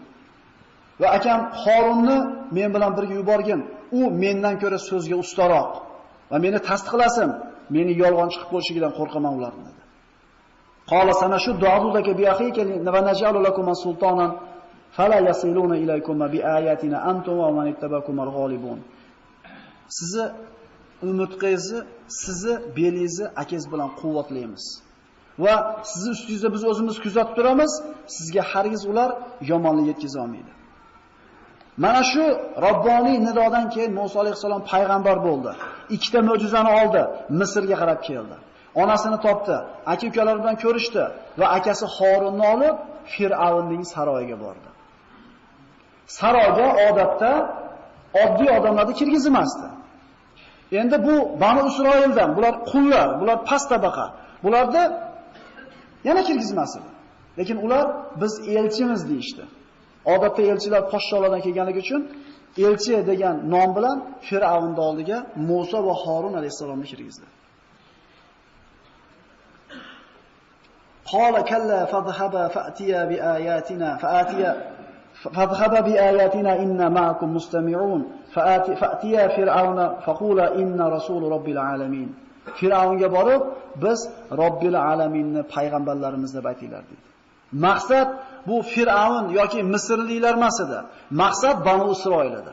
[1.00, 2.18] Va akam Harunni
[2.52, 3.62] men bilan birga yuborgin.
[3.91, 5.72] U mendan ko'ra so'zga ustaroq
[6.32, 7.30] va meni tasdiqlasin.
[7.76, 9.82] Meni yolg'on chiqib qolishidan qo'rqaman ularni dedi.
[10.91, 12.62] Qala shu adudaka bi akhika
[12.96, 14.32] va naj'alu lakum sultanan
[14.98, 18.80] fala yasiluna ilaykum bi ayatina antum va man ittabakum al-ghalibun.
[19.98, 20.26] Sizni
[21.10, 21.80] umutqingizni,
[22.22, 24.65] sizni belingizni akangiz bilan quvvatlaymiz.
[25.44, 25.56] Va
[25.91, 27.72] sizni ustingizda biz o'zimiz kuzatib turamiz,
[28.15, 29.10] sizga hargiz ular
[29.52, 30.52] yomonlik yetkaza olmaydi.
[31.84, 32.24] Mana shu
[32.65, 35.52] Robboniy nidodan keyin Musa alayhisalom payg'ambar bo'ldi.
[35.96, 37.02] Ikkita mo'jizani oldi,
[37.39, 38.36] Misrga qarab keldi.
[38.82, 39.56] Onasini topdi,
[39.94, 41.04] aka-ukalari bilan ko'rishdi
[41.39, 42.76] va akasi Horunni olib
[43.13, 44.70] Fir'avnning saroyiga bordi.
[46.20, 47.32] Saroyga odatda
[48.24, 49.68] oddiy odamlarni kirgizmasdi.
[50.81, 54.05] Endi bu Bani Isroildan, bular qullar, bular past tabaqa.
[54.43, 54.83] Bularni
[56.07, 56.83] yana kirgizmasin.
[57.38, 57.85] Lekin ular
[58.21, 59.43] biz elchimiz deyishdi.
[60.13, 62.01] Odatda elchilar podshohlardan kelganligi uchun
[62.67, 65.17] elchi degan nom bilan Fir'avnning oldiga
[65.49, 67.25] Musa va Harun alayhisalomni kirgizdi.
[71.11, 74.51] Qala kalla fadhhaba fa'tiya bi ayatina fa'atiya
[75.22, 78.00] فاذهبا بآياتنا إنا معكم مستمعون
[78.35, 82.14] فآتي فأتيا فرعون فقولا إن رسول رب العالمين
[82.59, 83.42] Firavunga borib,
[83.83, 84.09] biz
[84.40, 87.05] Robbil alaminni payg'ambarlarimiz deb aytinglar dedi.
[87.66, 88.09] Maqsad
[88.48, 90.79] bu Firavun yoki Misrliklar emas edi.
[91.22, 92.53] Maqsad Banu Isroil edi.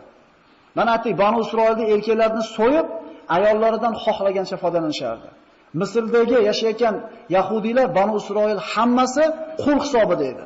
[0.75, 2.87] Mana aytdik, Banu Isroilda erkaklarni so'yib,
[3.35, 5.29] ayollaridan xohlagancha foydalanishardi.
[5.81, 6.95] Misrdagi yashayotgan
[7.35, 9.25] yahudiylar Banu Isroil hammasi
[9.63, 10.45] qul hisobida edi.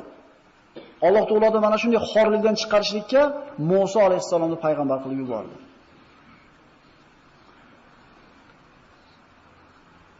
[1.05, 3.21] Alloh taolodan mana shunday xorlikdan chiqarishlikka
[3.71, 5.55] Musa alayhisalomni payg'ambar qilib yubordi.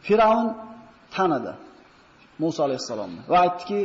[0.07, 0.47] Firavn
[1.15, 1.53] tanidi
[2.41, 3.79] Musa alayhisalomni va aytdiki: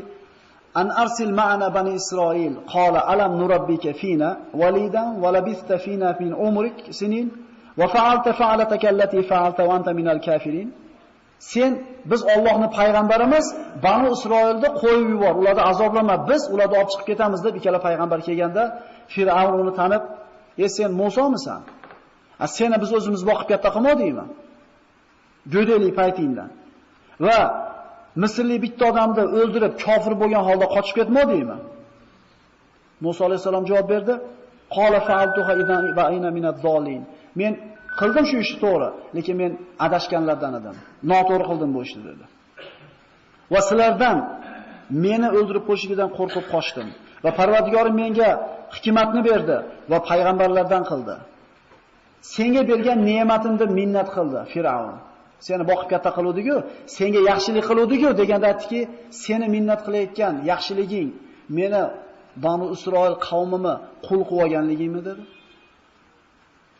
[0.81, 4.29] "An arsil ma'ana bani Isroil, qala alam nurabbika fina
[4.61, 7.27] walidan va labista fina min umrik sinin
[7.81, 10.69] va fa'alta fa'alataka allati fa'alta wa anta minal kafirin."
[11.51, 11.73] Sen
[12.11, 13.47] biz Allohning payg'ambarimiz,
[13.85, 18.63] Banu Isroilni qo'yib yubor, ularni azoblama, biz ularni olib chiqib ketamiz deb ikkala payg'ambar kelganda
[19.15, 20.03] Fir'avn uni tanib,
[20.65, 21.61] "Ey sen Musomisan?
[22.45, 24.25] A seni biz o'zimiz boqib katta qilmadikmi?
[25.55, 26.51] Go'daylik paytingdan.
[27.27, 27.39] Va
[28.23, 31.57] Misrlik bitta odamni o'ldirib, kofir bo'lgan holda qochib ketmadingmi?"
[33.05, 34.15] Musa alayhisalom javob berdi:
[34.77, 37.03] "Qala fa'altuha idan va ayna minad dolin."
[37.41, 37.53] Men
[38.01, 39.53] Qildim shu ishni to'g'ri, lekin men
[39.87, 40.77] adashganlardan edim.
[41.11, 42.25] Noto'g'ri qildim bu ishni dedi.
[43.53, 44.17] Va sizlardan
[45.05, 46.89] meni o'ldirib qo'yishidan qo'rqib qochdim
[47.25, 48.31] va Parvardigorim menga
[48.77, 49.57] hikmatni berdi
[49.91, 51.17] va payg'ambarlardan qildi.
[52.35, 54.97] senga bergan ne'matimni minnat qildi Firavn.
[55.47, 56.57] Seni boqib katta qiluvdi-ku,
[56.97, 58.81] senga yaxshilik qiluvdi-ku deganda aytdiki,
[59.25, 61.09] seni minnat qilayotgan yaxshiliging
[61.59, 61.83] meni
[62.45, 63.75] Banu Isroil qavmimi
[64.07, 65.23] qul qilib olganligingmi dedi.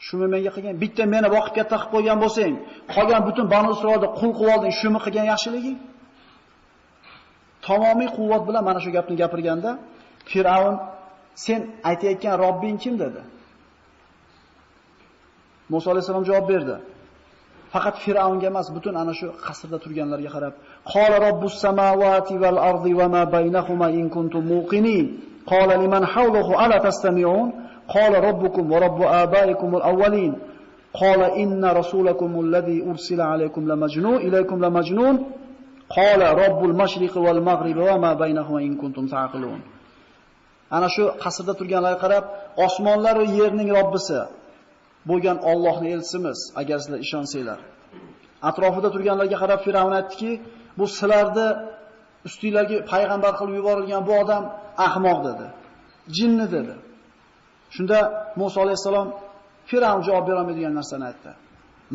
[0.07, 2.55] Shuni menga qilgan, bitta meni boqib katta qilib qo'ygan bo'lsang,
[2.95, 5.79] qolgan butun Banu Isroilni qul qilib olding, shuni qilgan yaxshiliging?
[7.67, 9.71] Tamomiy quvvat bilan mana shu gapni gapirganda
[10.31, 10.77] Firavn
[11.45, 11.61] sen
[11.91, 13.23] aytayotgan Robbing kim dedi.
[15.73, 16.77] Musa alayhisalom javob berdi.
[17.73, 20.55] Faqat Firavnga emas, butun ana shu qasrda turganlarga qarab,
[20.93, 25.07] "Qala robbus samawati val ardi va ma baynahuma in kuntum muqinin."
[25.53, 27.49] Qala liman hawluhu ala tastami'un?
[27.89, 30.35] Qala robbukum va robbu abaikumul avvalin.
[30.93, 35.17] Qala inna rasulakum alladhi ursila alaykum la majnun ilaykum la majnun.
[35.89, 39.61] Qala robbul mashriqi val maghribi va ma baynahuma in kuntum taqilun.
[40.71, 42.25] Ana shu qasrda turganlarga qarab,
[42.67, 44.21] osmonlar va yerning Robbisi
[45.09, 47.61] bo'lgan Allohni elsimiz, agar sizlar ishonsanglar.
[48.49, 50.31] Atrofida turganlarga qarab Firavn aytdiki,
[50.79, 51.49] bu sizlarni
[52.29, 54.43] ustinglarga payg'ambar qilib yuborilgan bu odam
[54.87, 55.47] ahmoq dedi.
[56.17, 56.75] Jinni dedi.
[57.75, 57.99] Shunda
[58.41, 59.09] Musa alayhisalom
[59.69, 61.31] Firavn javob bera olmaydigan narsani aytdi.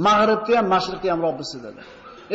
[0.07, 1.81] Mag'ribda ham, mashriqda ham Robbisi dedi.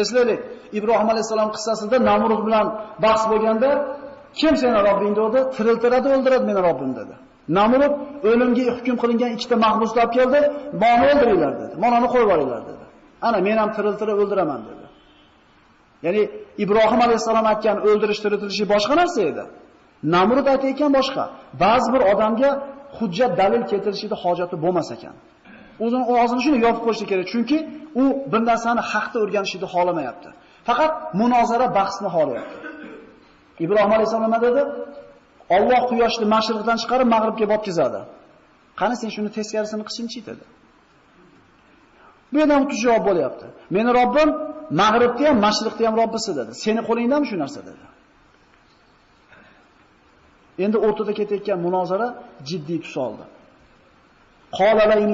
[0.02, 0.40] Eslaylik,
[0.78, 2.66] Ibrohim alayhisalom qissasida Namrud bilan
[3.04, 3.70] bahs bo'lganda
[4.40, 5.38] kim seni Robbing dedi?
[5.56, 7.14] Tiriltiradi, o'ldiradi meni Robbim dedi.
[7.58, 7.94] Namrud
[8.30, 10.40] o'limga hukm qilingan ikkita mahbuslar keldi,
[10.82, 11.74] "Meni o'ldiringlar" dedi.
[11.84, 12.84] "Manoni qo'yib yuboringlar" dedi.
[13.26, 14.84] Ana men ham tiriltirib o'ldiraman dedi.
[16.06, 16.22] Ya'ni
[16.64, 19.44] Ibrohim alayhisalom aytgan o'ldirish tiriltirishi boshqa narsa edi.
[20.14, 21.24] Namrud aytayotgan boshqa.
[21.62, 22.50] Ba'zi bir odamga
[22.98, 25.14] hujjat dalil keltirishida hojati bo'lmas ekan.
[25.84, 27.58] O'zini og'zini shuni yopib qo'yishi kerak, chunki
[28.02, 30.28] u bir narsani haqda o'rganishni xohlamayapti.
[30.68, 32.56] Faqat munozara bahsni xohlayapti.
[33.64, 34.62] Ibrohim alayhisalom nima dedi?
[35.56, 38.00] Alloh quyoshni mashriqdan chiqarib mag'ribga botkizadi.
[38.80, 40.44] Qani sen shuni teskarisini qilsinchi dedi.
[42.32, 43.46] Bu yerdan o'tib javob bo'lyapti.
[43.76, 44.30] Meni Robbim
[44.82, 46.52] mag'ribda ham, mashriqda ham Robbisi dedi.
[46.64, 47.84] Seni qo'lingdami shu narsa dedi.
[50.64, 52.08] Endi o'rtada ketayotgan munozara
[52.48, 53.24] jiddiy tus oldi.
[54.58, 55.10] Qala la in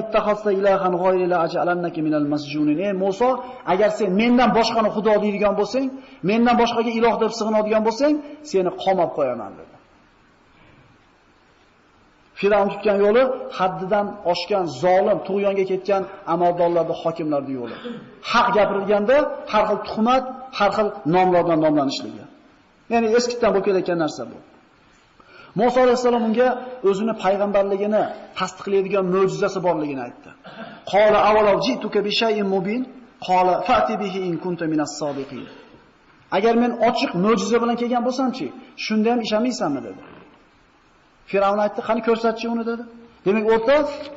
[0.61, 2.79] ilahan ghayri la aj'alannaka minal masjunin.
[2.87, 3.31] Ey Musa,
[3.73, 5.87] agar sen mendan boshqani xudo deydigan bo'lsang,
[6.31, 8.15] mendan boshqaga iloh deb sig'inadigan bo'lsang,
[8.51, 9.77] seni qamab qo'yaman dedi.
[12.41, 13.23] Firavn tutgan yo'li
[13.59, 16.03] haddidan oshgan zolim, tug'yonga ketgan
[16.35, 17.77] amaldorlarni, hokimlarning yo'li.
[18.31, 19.17] Haq gapirilganda
[19.53, 20.25] har xil tuhmat,
[20.59, 22.25] har xil nomlardan nomlanishligi.
[22.93, 24.37] Ya'ni eskidan bo'lib kelayotgan narsa bu.
[25.55, 26.49] Musa alayhissalom unga
[26.89, 28.03] o'zini payg'ambarligini
[28.39, 30.31] tasdiqlaydigan mo'jizasi borligini aytdi.
[30.93, 32.83] Qala avvalo jituka bi shay'in mubin,
[33.29, 35.45] qala fa'ti bihi in kunta minas sodiqin.
[36.37, 38.47] Agar men ochiq mo'jiza bilan kelgan bo'lsam-chi,
[38.87, 40.03] shunda ham ishamaysanmi dedi.
[41.31, 42.85] Firavn aytdi, "Qani ko'rsatchi uni" dedi.
[43.27, 43.77] Demak, o'rta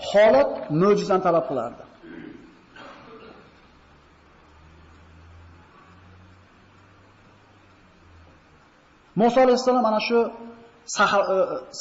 [0.09, 1.83] holat mo'jizani talab qilardi.
[9.21, 10.19] Musa alayhissalom ana shu
[10.85, 11.05] E,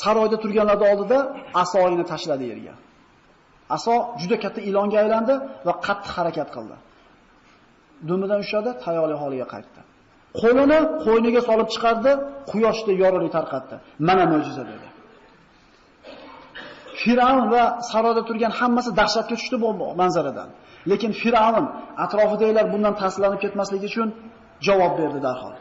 [0.03, 1.19] saroyda turganlarning oldida
[1.63, 2.75] asoyini tashladi yerga.
[3.77, 5.35] Aso juda katta ilonga aylandi
[5.67, 6.77] va qattiq harakat qildi.
[8.09, 9.81] Dumidan ushladi, tayyorli holiga qaytdi.
[10.41, 12.13] Qo'lini qo'yniga solib chiqardi,
[12.51, 13.77] quyoshda yorug'lik tarqatdi.
[14.09, 14.89] Mana mo'jiza dedi.
[17.03, 19.69] Firavn va saroyda turgan hammasi dahshatga tushdi bu
[20.01, 20.49] manzaradan.
[20.91, 21.65] Lekin Firavn
[22.05, 24.09] atrofidagilar bundan ta'sirlanib ketmasligi uchun
[24.67, 25.55] javob berdi darhol.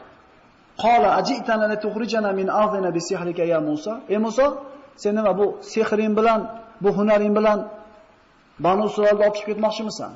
[0.82, 3.92] Qala ajitana la tukhrijana min ardina bi sihrika ya Musa?
[4.12, 4.46] Ey Musa,
[5.02, 6.40] sen nima bu sehring bilan,
[6.82, 7.58] bu hunaring bilan
[8.64, 10.12] Banu Isroilni olib chiqib ketmoqchimisan?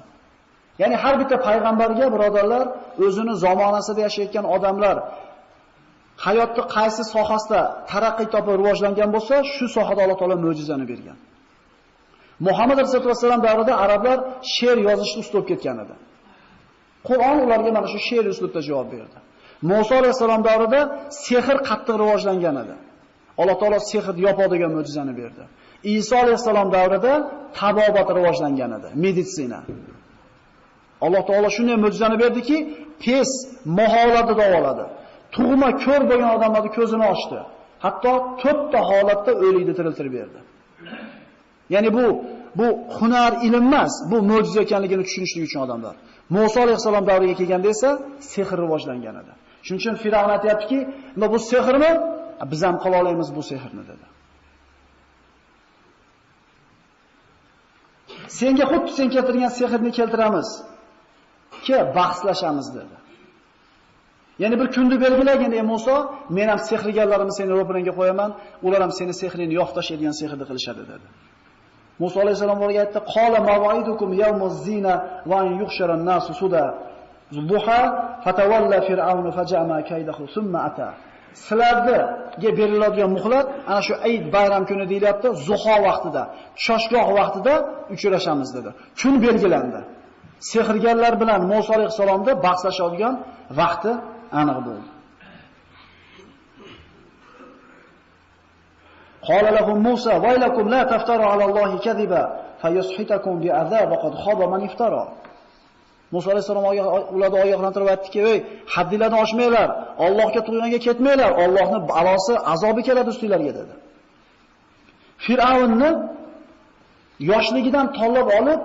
[0.80, 2.64] Ya'ni har bitta payg'ambarga birodarlar
[3.06, 4.96] o'zini zamonasida yashayotgan odamlar
[6.26, 11.18] hayotni qaysi sohasida taraqqiy topib rivojlangan bo'lsa, shu sohada Alloh taolo mo'jizani bergan.
[12.46, 14.18] Muhammad rasululloh vasallam davrida arablar
[14.54, 15.94] she'r yozishni ustib ketgan edi.
[17.08, 19.18] Qur'on ularga mana shu she'r uslubda javob berdi.
[19.70, 20.80] Musa alayhisalom davrida
[21.24, 22.74] sehr qattiq rivojlangan edi.
[23.40, 25.42] Alloh taolo sehrni yopadigan mo'jizani berdi.
[25.96, 27.12] Iso alayhisalom davrida
[27.58, 29.60] tabobat rivojlangan edi, meditsina.
[31.06, 32.56] Alloh taolo shunday mo'jizani berdiki,
[33.04, 33.28] tez
[33.78, 34.86] maholatda davoladi.
[35.36, 37.38] tug'ma ko'r bo'lgan odamlarning ko'zini ochdi.
[37.84, 40.40] Hatto to'tta holatda o'likni tiriltirib berdi.
[41.74, 42.04] Ya'ni bu
[42.58, 45.94] bu hunar ilm emas, bu mo'jiza ekanligini tushunishlik uchun odamlar.
[46.36, 47.90] Musa alayhisalom davriga kelganda esa
[48.32, 49.32] sehr rivojlangan edi.
[49.64, 50.78] Shuning uchun Firavn aytayaptiki,
[51.32, 51.92] bu sehrmi?
[52.50, 54.06] Biz ham qila olamiz bu sehrni dedi.
[58.38, 60.48] Senga xuddi sen keltirgan sehrni keltiramiz.
[61.66, 62.96] Ke bahslashamiz dedi.
[64.42, 65.96] Ya'ni bir kunni belgilagin ey Musa,
[66.36, 68.30] men ham sehrgarlarimni seni ro'piringga qo'yaman,
[68.66, 71.06] ular ham seni sehrini yo'qtashadigan sehrni qilishadi dedi.
[72.02, 74.94] Musa alayhisalom ularga aytdi: "Qola maw'idukum yawmuz zina
[75.30, 76.64] va an yuhshara nasu suda."
[77.51, 77.81] Duha
[78.25, 80.89] fatawalla fir'aunu fajama kaydahu thumma ata.
[81.47, 81.97] Sizlarga
[82.59, 86.23] beriladigan muhlat ana shu Eid bayram kuni deyilyapti, zuho vaqtida,
[86.65, 87.53] shoshgoh vaqtida
[87.93, 88.69] uchrashamiz dedi.
[88.99, 89.81] Kun belgilandi.
[90.51, 93.13] Sehrgarlar bilan Musa alayhisalomda bahslashadigan
[93.59, 93.91] vaqti
[94.41, 94.89] aniq bo'ldi.
[99.29, 102.23] قال لهم موسى ويلكم لا تفتروا على الله كذبا
[102.61, 105.07] فيسحتكم بعذاب وقد خاب من افترى
[106.14, 106.64] Musa alayhisalom
[107.16, 108.38] ularni ogohlantirib aytdiki, "Ey,
[108.74, 109.68] haddinglarni oshmanglar,
[110.06, 113.74] Allohga tug'yonga ketmanglar, Allohning balosi, azobi keladi ustinglarga" dedi.
[115.24, 115.90] Fir'avnni
[117.30, 118.60] yoshligidan tanlab olib,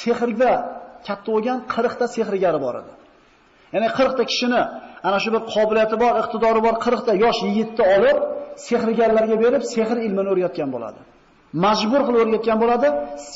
[0.00, 0.52] sehrga
[1.06, 2.92] katta bo'lgan 40 ta sehrgari bor edi.
[3.74, 4.62] Ya'ni 40 ta kishini
[5.08, 8.18] ana shu bir qobiliyati bor, iqtidori bor 40 ta yosh yigitni olib,
[8.66, 11.00] sehrgarlarga berib, sehr ilmini o'rgatgan bo'ladi.
[11.64, 12.88] Majbur qilib o'rgatgan bo'ladi.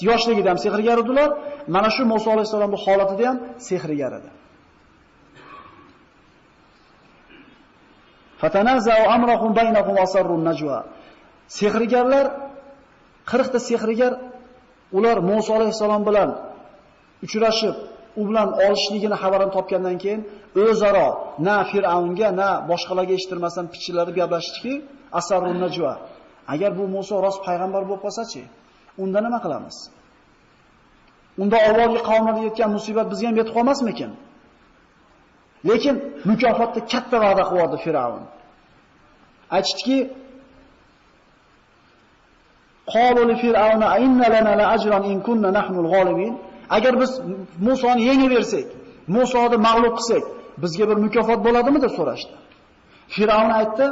[0.08, 1.28] Yoshligida ham sehrgar edilar.
[1.74, 3.36] Mana shu Musa alayhisolamning holatida ham
[3.68, 4.30] sehrgar edi.
[8.42, 10.78] Fatanaza'u amrahum baynahum wasarrun najwa.
[11.58, 12.26] Sehrgarlar
[13.30, 14.12] 40 ta sehrgar
[14.98, 16.30] ular Musa alayhisalom bilan
[17.26, 17.76] uchrashib,
[18.20, 20.20] u bilan olishligini xabarini topgandan keyin
[20.64, 21.08] o'zaro
[21.46, 24.72] na Fir'avnga, na boshqalarga eshittirmasdan pichirlarib gaplashdiki,
[25.20, 25.92] asarrun najwa.
[26.52, 28.42] Agar bu Musa rost payg'ambar bo'lib qolsa-chi,
[29.02, 29.76] unda nima qilamiz?
[31.42, 34.10] Unda avvalgi qavmlarga yetgan musibat bizga ham yetib qolmasmikin?
[35.68, 35.94] Lekin
[36.30, 38.24] mukofotda katta va'da qildi Firavun.
[39.56, 39.98] Aytishdiki,
[42.94, 46.32] Qalu li fir'auna inna lana la ajran in kunna nahnu al-ghalibin.
[46.76, 47.10] Agar biz
[47.68, 48.66] Musoni yengib bersak,
[49.16, 50.24] Musoni mag'lub qilsak,
[50.62, 52.34] bizga bir mukofot bo'ladimi deb so'rashdi.
[53.14, 53.86] Fir'aun aytdi: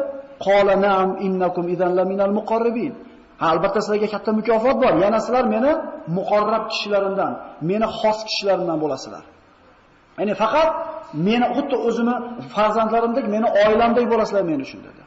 [0.46, 2.92] Qala na'am innakum idan laminal muqarribin.
[3.40, 4.92] Ha, albatta sizlarga katta mukofot bor.
[5.04, 5.72] Yana sizlar meni
[6.18, 7.32] muqarrab kishilarimdan,
[7.70, 9.24] meni xos kishilarimdan bo'lasizlar.
[10.18, 10.68] Ya'ni faqat
[11.28, 12.16] meni xuddi o'zimni
[12.54, 15.02] farzandlarimdek, meni oilamdek bo'lasizlar meni uchun dedi.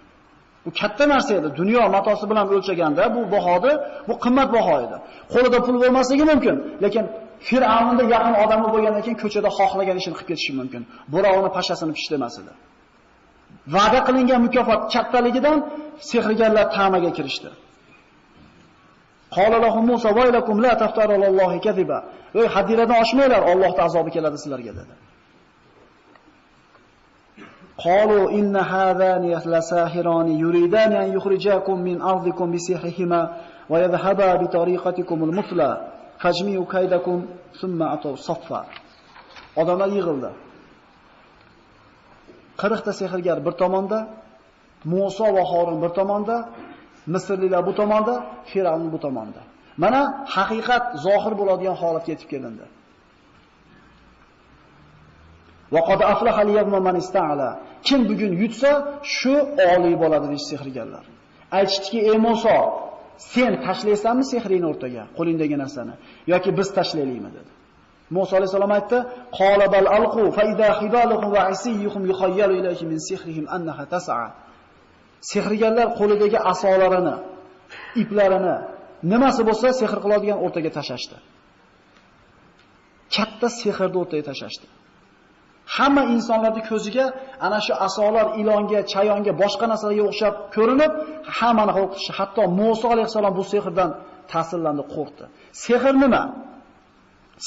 [0.65, 1.47] Bu katta narsa edi.
[1.59, 3.71] Dunyo matosi bilan o'lchaganda bu bahodi,
[4.09, 4.97] bu qimmat baho edi.
[5.33, 7.05] Qo'lida pul bo'lmasligi mumkin, lekin
[7.47, 10.81] Fir'avnda yaqin odami bo'lgandan keyin ko'chada xohlagan ishini qilib ketishi mumkin.
[11.13, 12.53] Birovni pashasini pishlamas edi.
[13.75, 15.57] Va'da qilingan mukofot kattaligidan
[16.09, 17.49] sehrgarlar ta'maga kirishdi.
[19.35, 21.97] Qala lahum Musa vaylakum la taftaru alallohi kadiba.
[22.39, 24.95] Ey hadiradan oshmanglar, Allohning azobi keladi sizlarga dedi.
[27.85, 33.21] Qalu inna hadhani lasahirani yuridani an yukhrijakum min ardikum bisihrihima
[33.71, 35.69] wa yadhhaba bi tariqatikum al-mufla
[36.23, 37.17] fajmi'u kaydakum
[37.59, 38.59] thumma ataw saffa.
[39.61, 40.31] Odamlar yig'ildi.
[42.61, 43.99] 40 ta sehrgar bir tomonda,
[44.93, 46.35] Musa va Harun bir tomonda,
[47.13, 48.13] Misrliklar bu tomonda,
[48.51, 49.41] Firavn bu tomonda.
[49.83, 50.01] Mana
[50.35, 52.65] haqiqat zohir bo'ladigan holatga yetib kelindi.
[55.73, 57.49] Va qad aflaha al-yawma.
[57.87, 58.71] Kim bugun yutsa,
[59.17, 59.35] shu
[59.73, 61.05] oliy bo'ladi deydi sehrgarlar.
[61.57, 62.57] Aytishdiki, "Ey Musa,
[63.33, 65.93] sen tashlaysanmi sehringni o'rtaga, qo'lingdagi narsani
[66.33, 67.51] yoki biz tashlaylikmi?" dedi.
[68.15, 68.97] Musa alayhisalom aytdi:
[69.39, 74.25] "Qolabal alqu fa idha hibaluhum va asiyuhum yukhayyalu ilayhi min sihrihim annaha tas'a."
[75.31, 77.15] Sehrgarlar qo'lidagi asolarini,
[78.01, 78.55] iplarini
[79.11, 81.17] nimasi bo'lsa sehr qiladigan o'rtaga tashashdi.
[83.15, 84.65] Katta sehrni o'rtaga tashashdi.
[85.75, 87.05] Hamma insonlarning ko'ziga
[87.45, 90.91] ana shu asolar ilonga, chayonga, boshqa narsalarga o'xshab ko'rinib,
[91.37, 93.89] hammani qo'rqitishi, hatto Musa alayhisalom bu sehrdan
[94.31, 95.25] ta'sirlandi, qo'rqdi.
[95.63, 96.23] Sehr nima?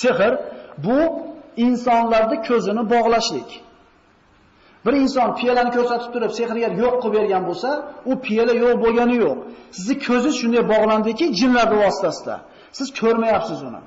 [0.00, 0.38] Sehr
[0.84, 0.98] bu
[1.66, 3.50] insonlarning ko'zini bog'lashlik.
[4.86, 7.68] Bir inson piyalani ko'rsatib turib, sehrgar yo'q qilib bergan bo'lsa,
[8.10, 9.38] u piyala yo'q bo'lgani yo'q.
[9.76, 12.36] Sizning ko'zingiz shunday bog'landiki, jinlar vositasida.
[12.78, 13.82] Siz ko'rmayapsiz uni.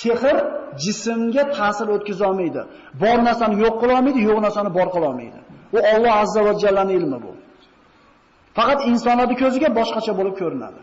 [0.00, 0.36] Sehr
[0.84, 2.62] jismga ta'sir o'tkaza olmaydi.
[3.02, 5.38] Bor narsani yo'q qila olmaydi, yo'q narsani bor qila olmaydi.
[5.76, 7.32] U Alloh azza va jallaning ilmi bu.
[8.58, 10.80] Faqat insonlarning ko'ziga boshqacha bo'lib ko'rinadi.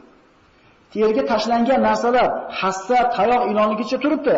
[0.93, 2.27] Terga tashlangan narsalar
[2.61, 4.35] hassa, tayoq, ilonligicha turibdi,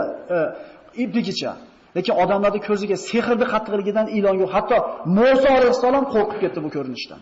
[1.04, 1.54] e.
[1.97, 4.49] Lekin odamlarning ko'ziga sehrni qattiqligidan ilon yo'q.
[4.56, 4.78] Hatto
[5.18, 7.22] Musa alayhisalom qo'rqib ketdi bu ko'rinishdan.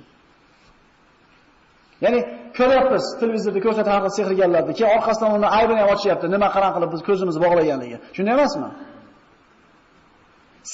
[2.03, 2.19] Ya'ni
[2.57, 6.25] ko'ryapmiz televizorda ko'rsatadi sehrgarlarni, keyin orqasidan uni aybini ham ochyapti.
[6.35, 7.97] Nima qaran qilib biz ko'zimizni bog'laganligi.
[8.15, 8.69] Shunday emasmi?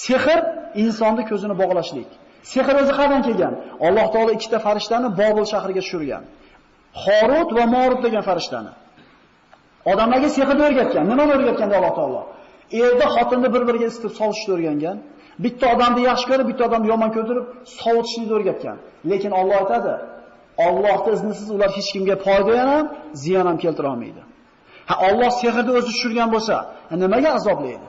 [0.03, 0.23] Sehr
[0.83, 2.09] insonni ko'zini bog'lashlik.
[2.51, 3.53] Sehr o'zi qayerdan kelgan?
[3.87, 6.23] Alloh taolo ikkita farishtani Bobil shahriga tushirgan.
[7.03, 8.71] Xorut va Morut degan farishtani.
[9.91, 11.03] Odamlarga sehrni o'rgatgan.
[11.11, 12.21] Nimani o'rgatganda Alloh taolo?
[12.83, 14.97] Erda xotinni bir-biriga isitib sovutishni o'rgangan.
[15.43, 17.45] Bitta odamni yaxshi ko'rib, bitta odamni yomon ko'rib,
[17.79, 18.77] sovutishni o'rgatgan.
[19.11, 19.93] Lekin Alloh aytadi,
[20.67, 22.85] Allohning iznisiz ular hech kimga foyda ham,
[23.23, 24.21] ziyon ham keltira olmaydi.
[24.89, 26.55] Ha Alloh sehrni o'zi tushirgan bo'lsa,
[27.03, 27.87] nimaga azoblaydi?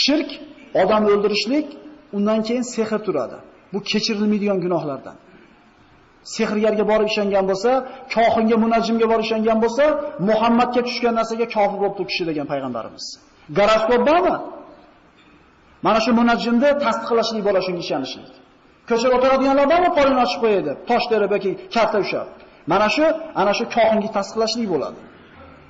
[0.00, 0.30] Shirk,
[0.82, 1.66] odam o'ldirishlik,
[2.16, 3.38] undan keyin sehr turadi.
[3.72, 5.16] Bu kechirilmaydigan gunohlardan.
[6.34, 7.70] Sehrgarga borib ishongan bo'lsa,
[8.14, 9.84] kohinga, munajjimga borib ishongan bo'lsa,
[10.28, 13.04] Muhammadga tushgan narsaga kofir bo'lib u kishi degan payg'ambarimiz.
[13.58, 14.36] Garaskop bormi?
[15.86, 18.32] Mana shu munajjimni tasdiqlashlik bo'la shunga ishonishlik.
[18.88, 22.26] Ko'chada o'tiradiganlar bormi qo'lini ochib qo'yadi, tosh terib yoki karta ushab.
[22.72, 23.04] Mana shu
[23.40, 25.00] ana shu kohinga tasdiqlashlik bo'ladi.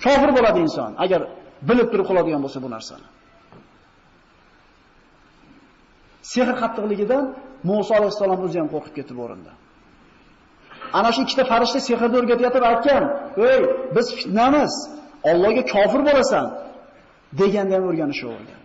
[0.04, 1.20] Kofir bo'ladi inson agar
[1.68, 3.06] bilib turib qiladigan bo'lsa bu narsani.
[6.32, 7.24] Sehr qattiqligidan
[7.68, 9.50] Musa alayhisalom o'zi ham qo'rqib ketib o'rindi.
[9.54, 9.59] o'rinda.
[10.98, 13.04] Ana shu ikkita farishta sehrni o'rgatayotib aytgan,
[13.50, 13.60] "Ey,
[13.94, 14.72] biz fitnamiz.
[15.30, 16.46] Allohga kofir bo'lasan."
[17.38, 18.60] deganda ham o'rganishi o'rgan.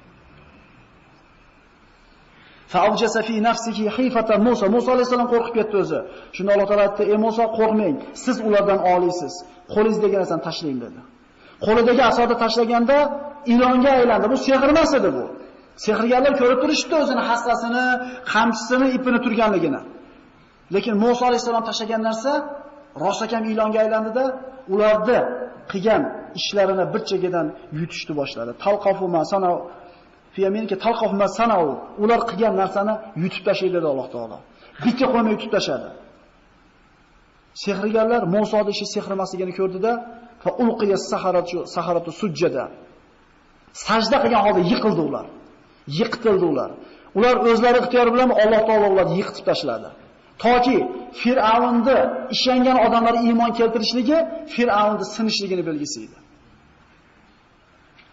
[2.74, 4.66] Fa'awjasa fi nafsihi khifatan Musa.
[4.76, 6.00] Musa alayhisalom qo'rqib ketdi o'zi.
[6.36, 7.96] Shunda Alloh taolo aytdi: "Ey Musa, qo'rqmang.
[8.24, 9.34] Siz ulardan oliysiz.
[9.74, 11.02] Qo'lingizdagi narsani tashlang" dedi.
[11.66, 12.98] Qo'lidagi asoni tashlaganda
[13.54, 14.28] ilonga aylandi.
[14.34, 15.26] Bu sehr emas edi bu.
[15.86, 17.86] Sehrgarlar ko'rib turishdi o'zini hassasini,
[18.34, 19.82] qamchisini, ipini turganligini.
[20.74, 22.32] Lekin Musa alayhisalom tashlagan narsa
[23.04, 24.24] rostakam ilonga aylandida,
[24.74, 25.20] ularni
[25.72, 26.02] qilgan
[26.40, 27.48] ishlarini bir chegadan
[27.80, 28.52] yutishni boshladi.
[28.64, 29.50] Talqofu masana
[30.36, 31.66] fiyaminki talqafu masanau.
[32.04, 32.94] Ular qilgan narsani
[33.24, 34.38] yutib tashlaydi dedi Alloh taolo.
[34.84, 35.88] Bitta qo'ymay yutib tashladi.
[37.64, 39.92] Sehrgarlar Musoning ishi sehr emasligini ko'rdida,
[40.44, 42.64] fa ulqiya saharatu saharatu sujjada.
[43.86, 45.26] Sajda qilgan holda yiqildi ular.
[46.00, 46.70] Yiqtildi ular.
[47.18, 49.90] Ular o'zlari ixtiyor bilan Alloh taolo ularni yiqitib tashladi.
[50.44, 50.78] Toki
[51.22, 51.98] Fir'avnni
[52.36, 54.18] ishongan odamlar iymon keltirishligi
[54.54, 56.18] Fir'avnni sinishligini belgisi edi.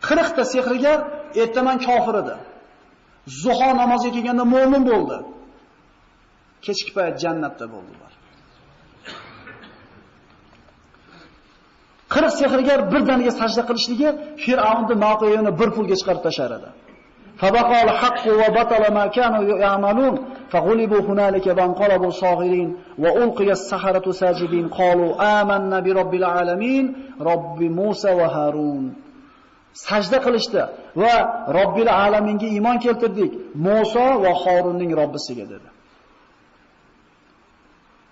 [0.01, 0.99] 40 ta sehrgar
[1.43, 2.35] ertaman kofir edi.
[3.43, 5.17] Zuho namoziga kelganda mu'min bo'ldi.
[6.67, 8.13] Kechki payt jannatda bo'ldilar.
[12.15, 14.09] 40 sehrgar birdaniga sajda qilishligi
[14.45, 16.71] Fir'avnni mavqeyini bir pulga chiqarib tashar edi.
[17.38, 25.80] فبقى الحق وبطل ما كانوا يعملون فغلبوا هنالك وانقلبوا صاغرين وألقي السحرة ساجدين قالوا آمنا
[25.80, 28.94] برب العالمين رب موسى وهارون
[29.86, 30.62] sajda qilishdi
[31.02, 31.16] va
[31.58, 33.32] Robbil alaminga iymon keltirdik.
[33.68, 35.70] Musa va Harunning Robbisiga dedi.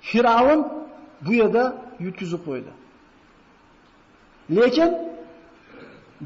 [0.10, 0.60] Firavun
[1.26, 1.64] bu yerda
[2.06, 2.72] yutkizib qo'ydi.
[4.58, 4.90] Lekin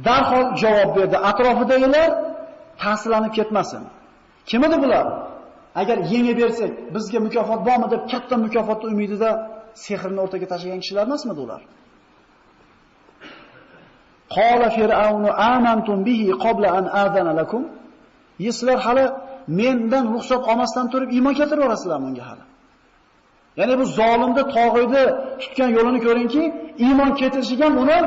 [0.08, 1.18] darhol javob berdi.
[1.30, 2.10] Atrofidagilar
[2.83, 3.83] ta'sirlanib ketmasin.
[4.51, 5.07] Kim edi bular?
[5.81, 9.31] Agar yenga bersak, bizga mukofot bormi deb katta mukofotni umidida
[9.85, 11.63] sehrni o'rtaga tashlagan kishilar emasmidi ular?
[14.37, 17.63] Qala fir'aunu amantum bihi qabla an azana lakum?
[18.47, 19.05] Yeslar hali
[19.61, 22.45] mendan ruxsat olmasdan turib iymon keltirib yuborasizlarmi bunga hali?
[23.61, 25.03] Ya'ni bu zolimni tog'iydi
[25.43, 26.43] tutgan yo'lini ko'ringki,
[26.87, 27.99] iymon keltirishiga uni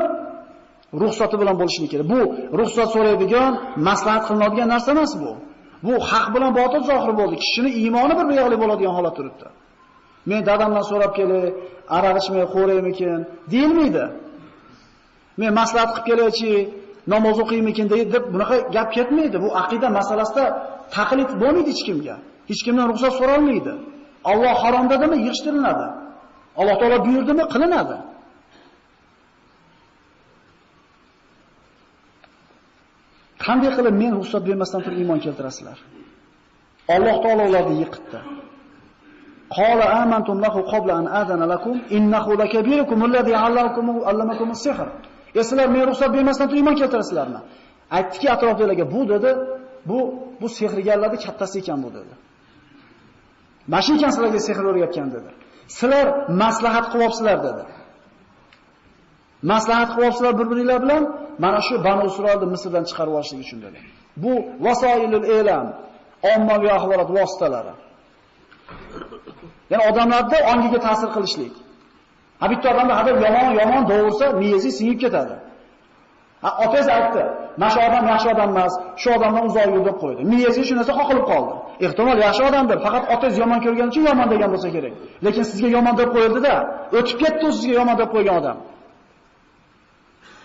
[1.02, 2.06] ruxsati bilan bo'lishi kerak.
[2.12, 2.20] Bu
[2.60, 3.52] ruxsat so'raydigan,
[3.88, 5.32] maslahat qilinadigan narsa emas bu.
[5.86, 7.36] Bu haq bilan botil zohir bo'ldi.
[7.44, 9.46] Kishining iymoni bir yoqli bo'ladigan holat turibdi.
[10.30, 11.44] Men dadamdan so'rab kelay,
[11.96, 13.18] aroq ichmay qo'raymikin,
[13.52, 14.04] deyilmaydi.
[15.40, 16.52] Men maslahat qilib kelaychi,
[17.12, 19.36] namoz o'qiymikin deb bunaqa gap ketmaydi.
[19.44, 20.44] Bu aqida masalasida
[20.96, 22.16] taqlid bo'lmaydi hech kimga.
[22.50, 23.72] Hech kimdan ruxsat so'ralmaydi.
[24.30, 25.86] Alloh harom dedimi, yig'ishtiriladi.
[26.60, 27.96] Alloh taolo buyurdimi, qilinadi.
[33.48, 35.78] Qanday qilib men ruxsat bermasdan turib iymon keltirasizlar?
[36.94, 38.18] Alloh taolo ularni yiqitdi.
[39.58, 44.88] Qala amantum lahu qabla an adana lakum innahu lakabirukum alladhi 'allamakum 'allamakum as-sihr.
[45.38, 47.40] E, sizlar men ruxsat bermasdan turib iymon keltirasizlarmi?
[47.96, 49.30] Aytdiki atrofdagilarga bu dedi,
[49.88, 49.98] bu
[50.40, 52.14] bu sehrgarlarning kattasi ekan bu dedi.
[53.72, 55.30] Mashi ekan sizlarga sehr o'rgatgan dedi.
[55.78, 56.06] Sizlar
[56.42, 57.62] maslahat qilyapsizlar dedi.
[59.42, 61.02] Maslahat qilyapsizlar bir-biringlar bilan
[61.38, 63.78] mana shu Banu Isroilni Misrdan chiqarib olishlik uchun dedi.
[64.22, 64.32] Bu
[64.66, 65.66] vasoilul e'lam,
[66.34, 67.74] ommaviy axborot vositalari.
[69.70, 71.54] Ya'ni odamlarda ongiga ta'sir qilishlik.
[72.40, 75.36] Ha bitta odamni hadab yomon yomon dovursa, miyazi singib ketadi.
[76.42, 77.22] Ha otangiz aytdi,
[77.60, 78.72] "Mana shu odam yaxshi odam emas,
[79.02, 80.20] shu odamdan uzoq yur" deb qo'ydi.
[80.32, 81.52] Miyazi shu narsa qoqilib qoldi.
[81.86, 84.94] Ehtimol yaxshi odamdir, faqat otangiz yomon ko'rgani uchun yomon degan bo'lsa kerak.
[85.24, 86.54] Lekin sizga yomon deb qo'yildi-da,
[86.98, 88.56] o'tib ketdi u sizga yomon deb qo'ygan odam.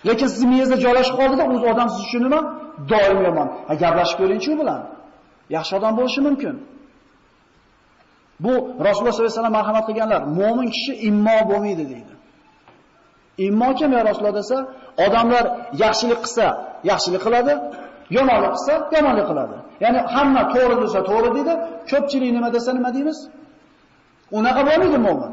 [0.08, 2.40] Lekin sizni miyangizda joylashib qoldida o'z odam siz uchun nima?
[2.92, 3.48] Doim yomon.
[3.68, 4.80] Ha gaplashib ko'ringchi u bilan.
[5.56, 6.54] Yaxshi odam bo'lishi mumkin.
[8.44, 8.52] Bu
[8.86, 12.14] Rasululloh sollallohu alayhi vasallam marhamat qilganlar, mo'min kishi immo bo'lmaydi deydi.
[13.46, 14.56] Immo kim ya Rasululloh desa,
[15.06, 15.44] odamlar
[15.84, 16.46] yaxshilik qilsa,
[16.90, 17.52] yaxshilik qiladi,
[18.16, 19.56] yomonlik qilsa, yomonlik qiladi.
[19.84, 21.54] Ya'ni hamma to'g'ri desa to'g'ri deydi,
[21.90, 23.18] ko'pchilik nima desa nima deymiz?
[24.38, 25.32] Unaqa bo'lmaydi mo'min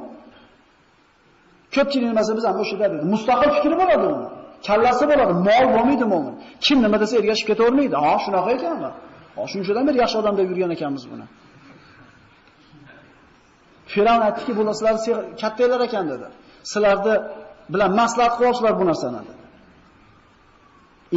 [1.76, 2.96] Ko'pchilik nima desa biz ham o'sha deydi.
[3.14, 4.28] Mustaqil fikri bo'ladi uni.
[4.68, 6.36] Kallasi bo'ladi, mol bo'lmaydi mo'min.
[6.66, 7.96] Kim nima desa ergashib ketavermaydi.
[8.04, 8.90] Ha, shunaqa ekanmi?
[9.36, 11.26] Ha, shunchadan beri yaxshi odam deb yurgan ekanmiz buni.
[13.94, 14.96] Firavn aytdiki, bu narsalar
[15.42, 16.28] kattalar ekan dedi.
[16.72, 17.16] Sizlarni
[17.74, 19.42] bilan maslahat qilyapsizlar bu narsani dedi.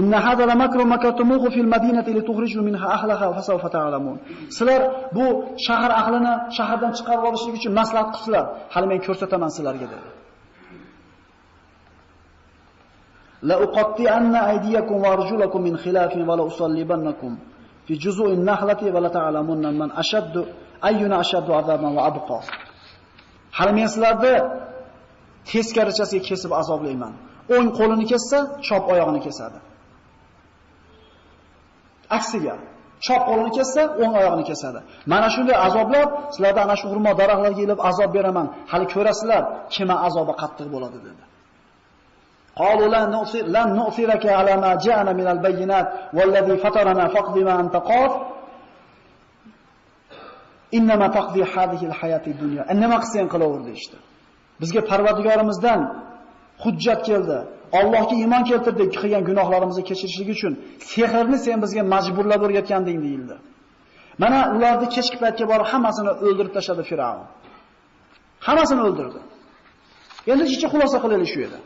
[0.00, 4.16] Inna hada la makru makatumuhu fil madinati litughriju minha ahlaha fa sawfa ta'lamun.
[4.56, 4.82] Sizlar
[5.16, 5.26] bu
[5.66, 8.44] shahar ahlini shahardan chiqarib olishlik uchun maslahat qilsizlar.
[8.74, 10.08] Hali men ko'rsataman sizlarga dedi.
[13.50, 17.32] La uqatti anna aydiyakum wa arjulakum min khilafin va la usallibannakum
[17.86, 20.40] fi juz'in nahlati va la ta'lamunna man ashaddu
[20.88, 22.38] ayyuna ashaddu azaban va abqa.
[23.58, 24.34] Hali men sizlarni
[25.50, 27.12] teskarichasiga kesib azoblayman.
[27.54, 29.58] O'ng qo'lini kessa, chop oyog'ini kesadi.
[32.18, 32.54] Aksiga,
[33.06, 34.80] chop qo'lini kessa, o'ng oyog'ini kesadi.
[35.12, 38.46] Mana shunday azoblab, sizlarga ana shu xurmo daraxtlarga kelib azob beraman.
[38.72, 39.42] Hali ko'rasizlar,
[39.74, 41.22] kima azobi qattiq bo'ladi dedi.
[42.61, 47.75] قالوا لا نؤثر لن نؤثرك على ما جاءنا من البينات والذي فطرنا فاقض ما أنت
[47.75, 48.11] قاض
[50.77, 53.97] إنما تقضي هذه الحياة الدنيا إنما qilsang qilaverdi işte.
[54.61, 55.81] Bizga Parvardigorimizdan
[56.63, 57.37] hujjat keldi.
[57.79, 60.53] Allohga iymon keltirdik qilgan gunohlarimizni kechirishlik uchun
[60.91, 63.35] sehrni sen bizga majburlab o'rgatganding deyildi.
[64.21, 67.25] Mana ularni kechki paytga borib hammasini o'ldirib tashladi Firavn.
[68.47, 69.19] Hammasini o'ldirdi.
[70.31, 71.57] Endi ichki xulosa qilaylik shu edi.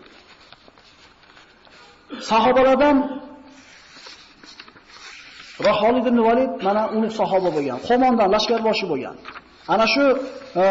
[2.31, 2.97] Sahobalardan
[5.69, 9.17] Raholid ibn Valid mana uni sahoba bo'lgan, qo'mondan lashkarboshi bo'lgan.
[9.75, 10.05] Ana shu
[10.63, 10.65] e,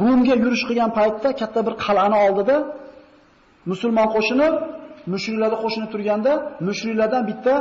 [0.00, 2.56] Rumga yurish qilgan paytda katta bir qal'ani oldida
[3.70, 4.48] musulmon qo'shini
[5.12, 6.32] mushriklarga qo'shini turganda
[6.68, 7.54] mushriklardan bitta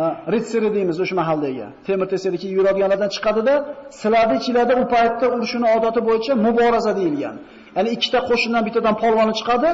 [0.00, 0.02] e,
[0.34, 1.66] ritseri deymiz o'sha mahaldagi.
[1.86, 3.54] Temir tesadagi yuradiganlardan chiqadida,
[4.00, 7.36] silarni ichinglarda u paytda urushini odati bo'yicha muboraza deyilgan.
[7.76, 9.70] Ya'ni ikkita qo'shindan bittadan polvoni chiqadi,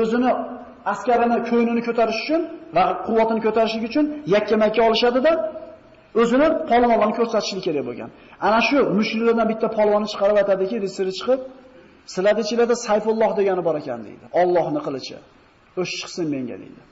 [0.00, 0.30] o'zini
[0.92, 2.40] askarini ko'ynini ko'tarish uchun
[2.76, 5.32] va quvvatini ko'tarish uchun yakka-makka olishadida
[6.20, 8.10] o'zini polvonlarni ko'rsatishlik kerak bo'lgan.
[8.46, 11.40] Ana shu mushriklardan bitta polvonni chiqarib aytadiki, risiri chiqib,
[12.12, 14.24] sizlarning ichinglarda Sayfulloh degani bor ekan deydi.
[14.40, 15.16] Allohning qilichi.
[15.80, 16.82] O'sh chiqsin menga deydi.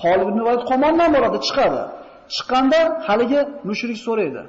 [0.00, 1.82] Xolid ibn Valid qo'mondan boradi, chiqadi.
[2.34, 4.42] Chiqqanda haligi mushrik so'raydi.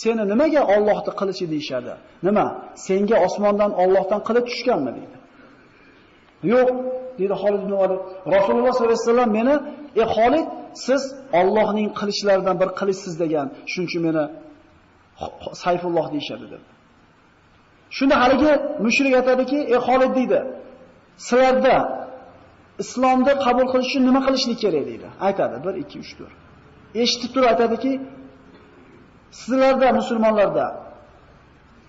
[0.00, 1.92] Seni nimaga Allohning qilichi deyshadi?
[2.26, 2.46] Nima?
[2.86, 5.16] Senga osmondan Allohdan qilich tushganmi deydi.
[6.52, 6.68] Yo'q,
[7.20, 8.00] dedi Xolid ibn Valid.
[8.36, 9.54] Rasululloh sollallohu alayhi vasallam meni,
[10.00, 10.46] "Ey Xolid,
[10.86, 11.02] siz
[11.40, 14.24] Allohning qilichlaridan bir qilichsiz degan, shuning uchun meni
[15.62, 16.66] Sayfulloh deyshadi" dedi.
[17.96, 18.52] Shunda haligi
[18.86, 20.40] mushrik aytadiki, "Ey Xolid" deydi.
[21.28, 21.76] "Sizlarda
[22.82, 25.08] islomni qabul qilish uchun nima qilishlik kerak?" deydi.
[25.26, 26.32] Aytadi 1 2 3 4.
[27.02, 27.92] Eshitib turib aytadiki,
[29.40, 30.66] "Sizlarda musulmonlarda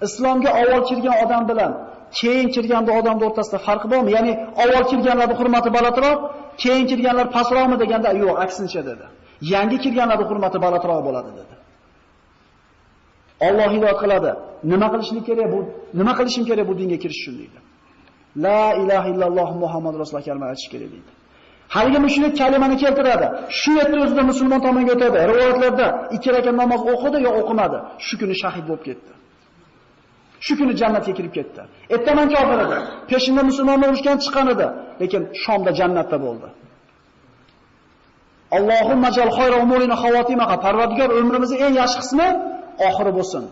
[0.01, 1.86] islomga avval kirgan odam bilan
[2.19, 4.09] keyin kirganda odamni o'rtasida farqi bormi?
[4.17, 4.31] Ya'ni
[4.63, 6.19] avval kirganlarning hurmati balandroq,
[6.63, 9.05] keyin kirganlar pastroqmi deganda yo'q, aksincha dedi.
[9.53, 11.55] Yangi kirganlarning hurmati balandroq bo'ladi dedi.
[13.47, 14.31] Alloh hidoyat qiladi.
[14.71, 15.59] Nima qilishlik kerak bu?
[15.99, 17.59] Nima qilishim kerak bu dinga kirish uchun deydi.
[18.45, 21.11] La ilaha illalloh Muhammad rasululloh kalima aytish kerak deydi.
[21.75, 23.27] Haligi mushrik kalimani keltiradi.
[23.59, 25.17] Shu yerda o'zida musulmon tomonga o'tadi.
[25.31, 27.77] Rivoyatlarda ikki rakat namoz o'qidi yo o'qimadi.
[28.05, 29.11] Shu kuni shahid bo'lib ketdi.
[30.45, 31.61] Shu kuni jannatga kirib ketdi.
[31.95, 32.77] Ertaman kofir edi.
[33.11, 34.67] Peshinda musulmonlar urushgan chiqqan edi,
[35.01, 36.47] lekin Shomda jannatda bo'ldi.
[38.57, 40.55] Allohumma jal khayra umurina xavotimaha.
[40.65, 42.27] Parvardigor umrimizning eng yaxshi qismi
[42.87, 43.43] oxiri bo'lsin.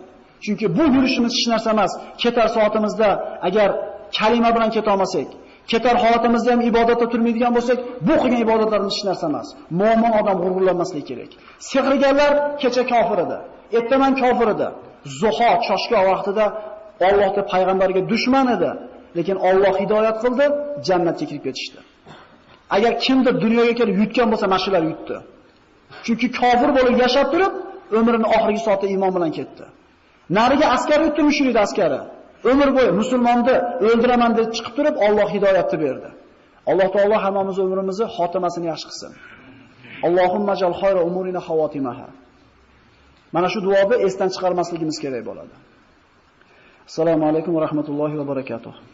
[0.44, 1.92] Chunki bu yurishimiz hech narsa emas.
[2.22, 3.10] Ketar soatimizda
[3.48, 3.70] agar
[4.18, 5.28] kalima bilan keta olmasak,
[5.72, 7.78] ketar holatimizda ham ibodatda turmaydigan bo'lsak,
[8.08, 9.48] bu qilgan ibodatlarimiz hech narsa emas.
[9.82, 11.32] Mu'min odam g'ururlanmasligi kerak.
[11.70, 12.32] Sehrgarlar
[12.62, 13.38] kecha kofir edi,
[13.78, 14.68] ertaman kofir edi.
[15.20, 16.46] Zuho choshga vaqtida
[17.10, 18.72] Allohga payg'ambarga dushman edi,
[19.18, 20.46] lekin Alloh hidoyat qildi,
[20.88, 21.80] jannatga kirib ketishdi.
[22.76, 25.18] Agar kimdir dunyoga kelib yutgan bo'lsa, mashular yutdi.
[26.06, 27.54] Chunki kofir bo'lib yashab turib,
[28.00, 29.66] umrining oxirgi soati iymon bilan ketdi.
[30.38, 32.02] Nariga askar yutdi mushrik askari.
[32.52, 33.56] Umr bo'yi musulmonni
[33.88, 36.10] o'ldiraman deb chiqib turib, Alloh hidoyatni berdi.
[36.72, 39.12] Alloh taolo hammamiz umrimizni xotimasini yaxshi qilsin.
[40.08, 42.08] Allohumma jal khayra umurina xavotimaha.
[43.36, 45.56] Mana shu duoni esdan chiqarmasligimiz kerak bo'ladi.
[46.86, 48.94] Assalomu alaykum va rahmatullohi va barakatuh.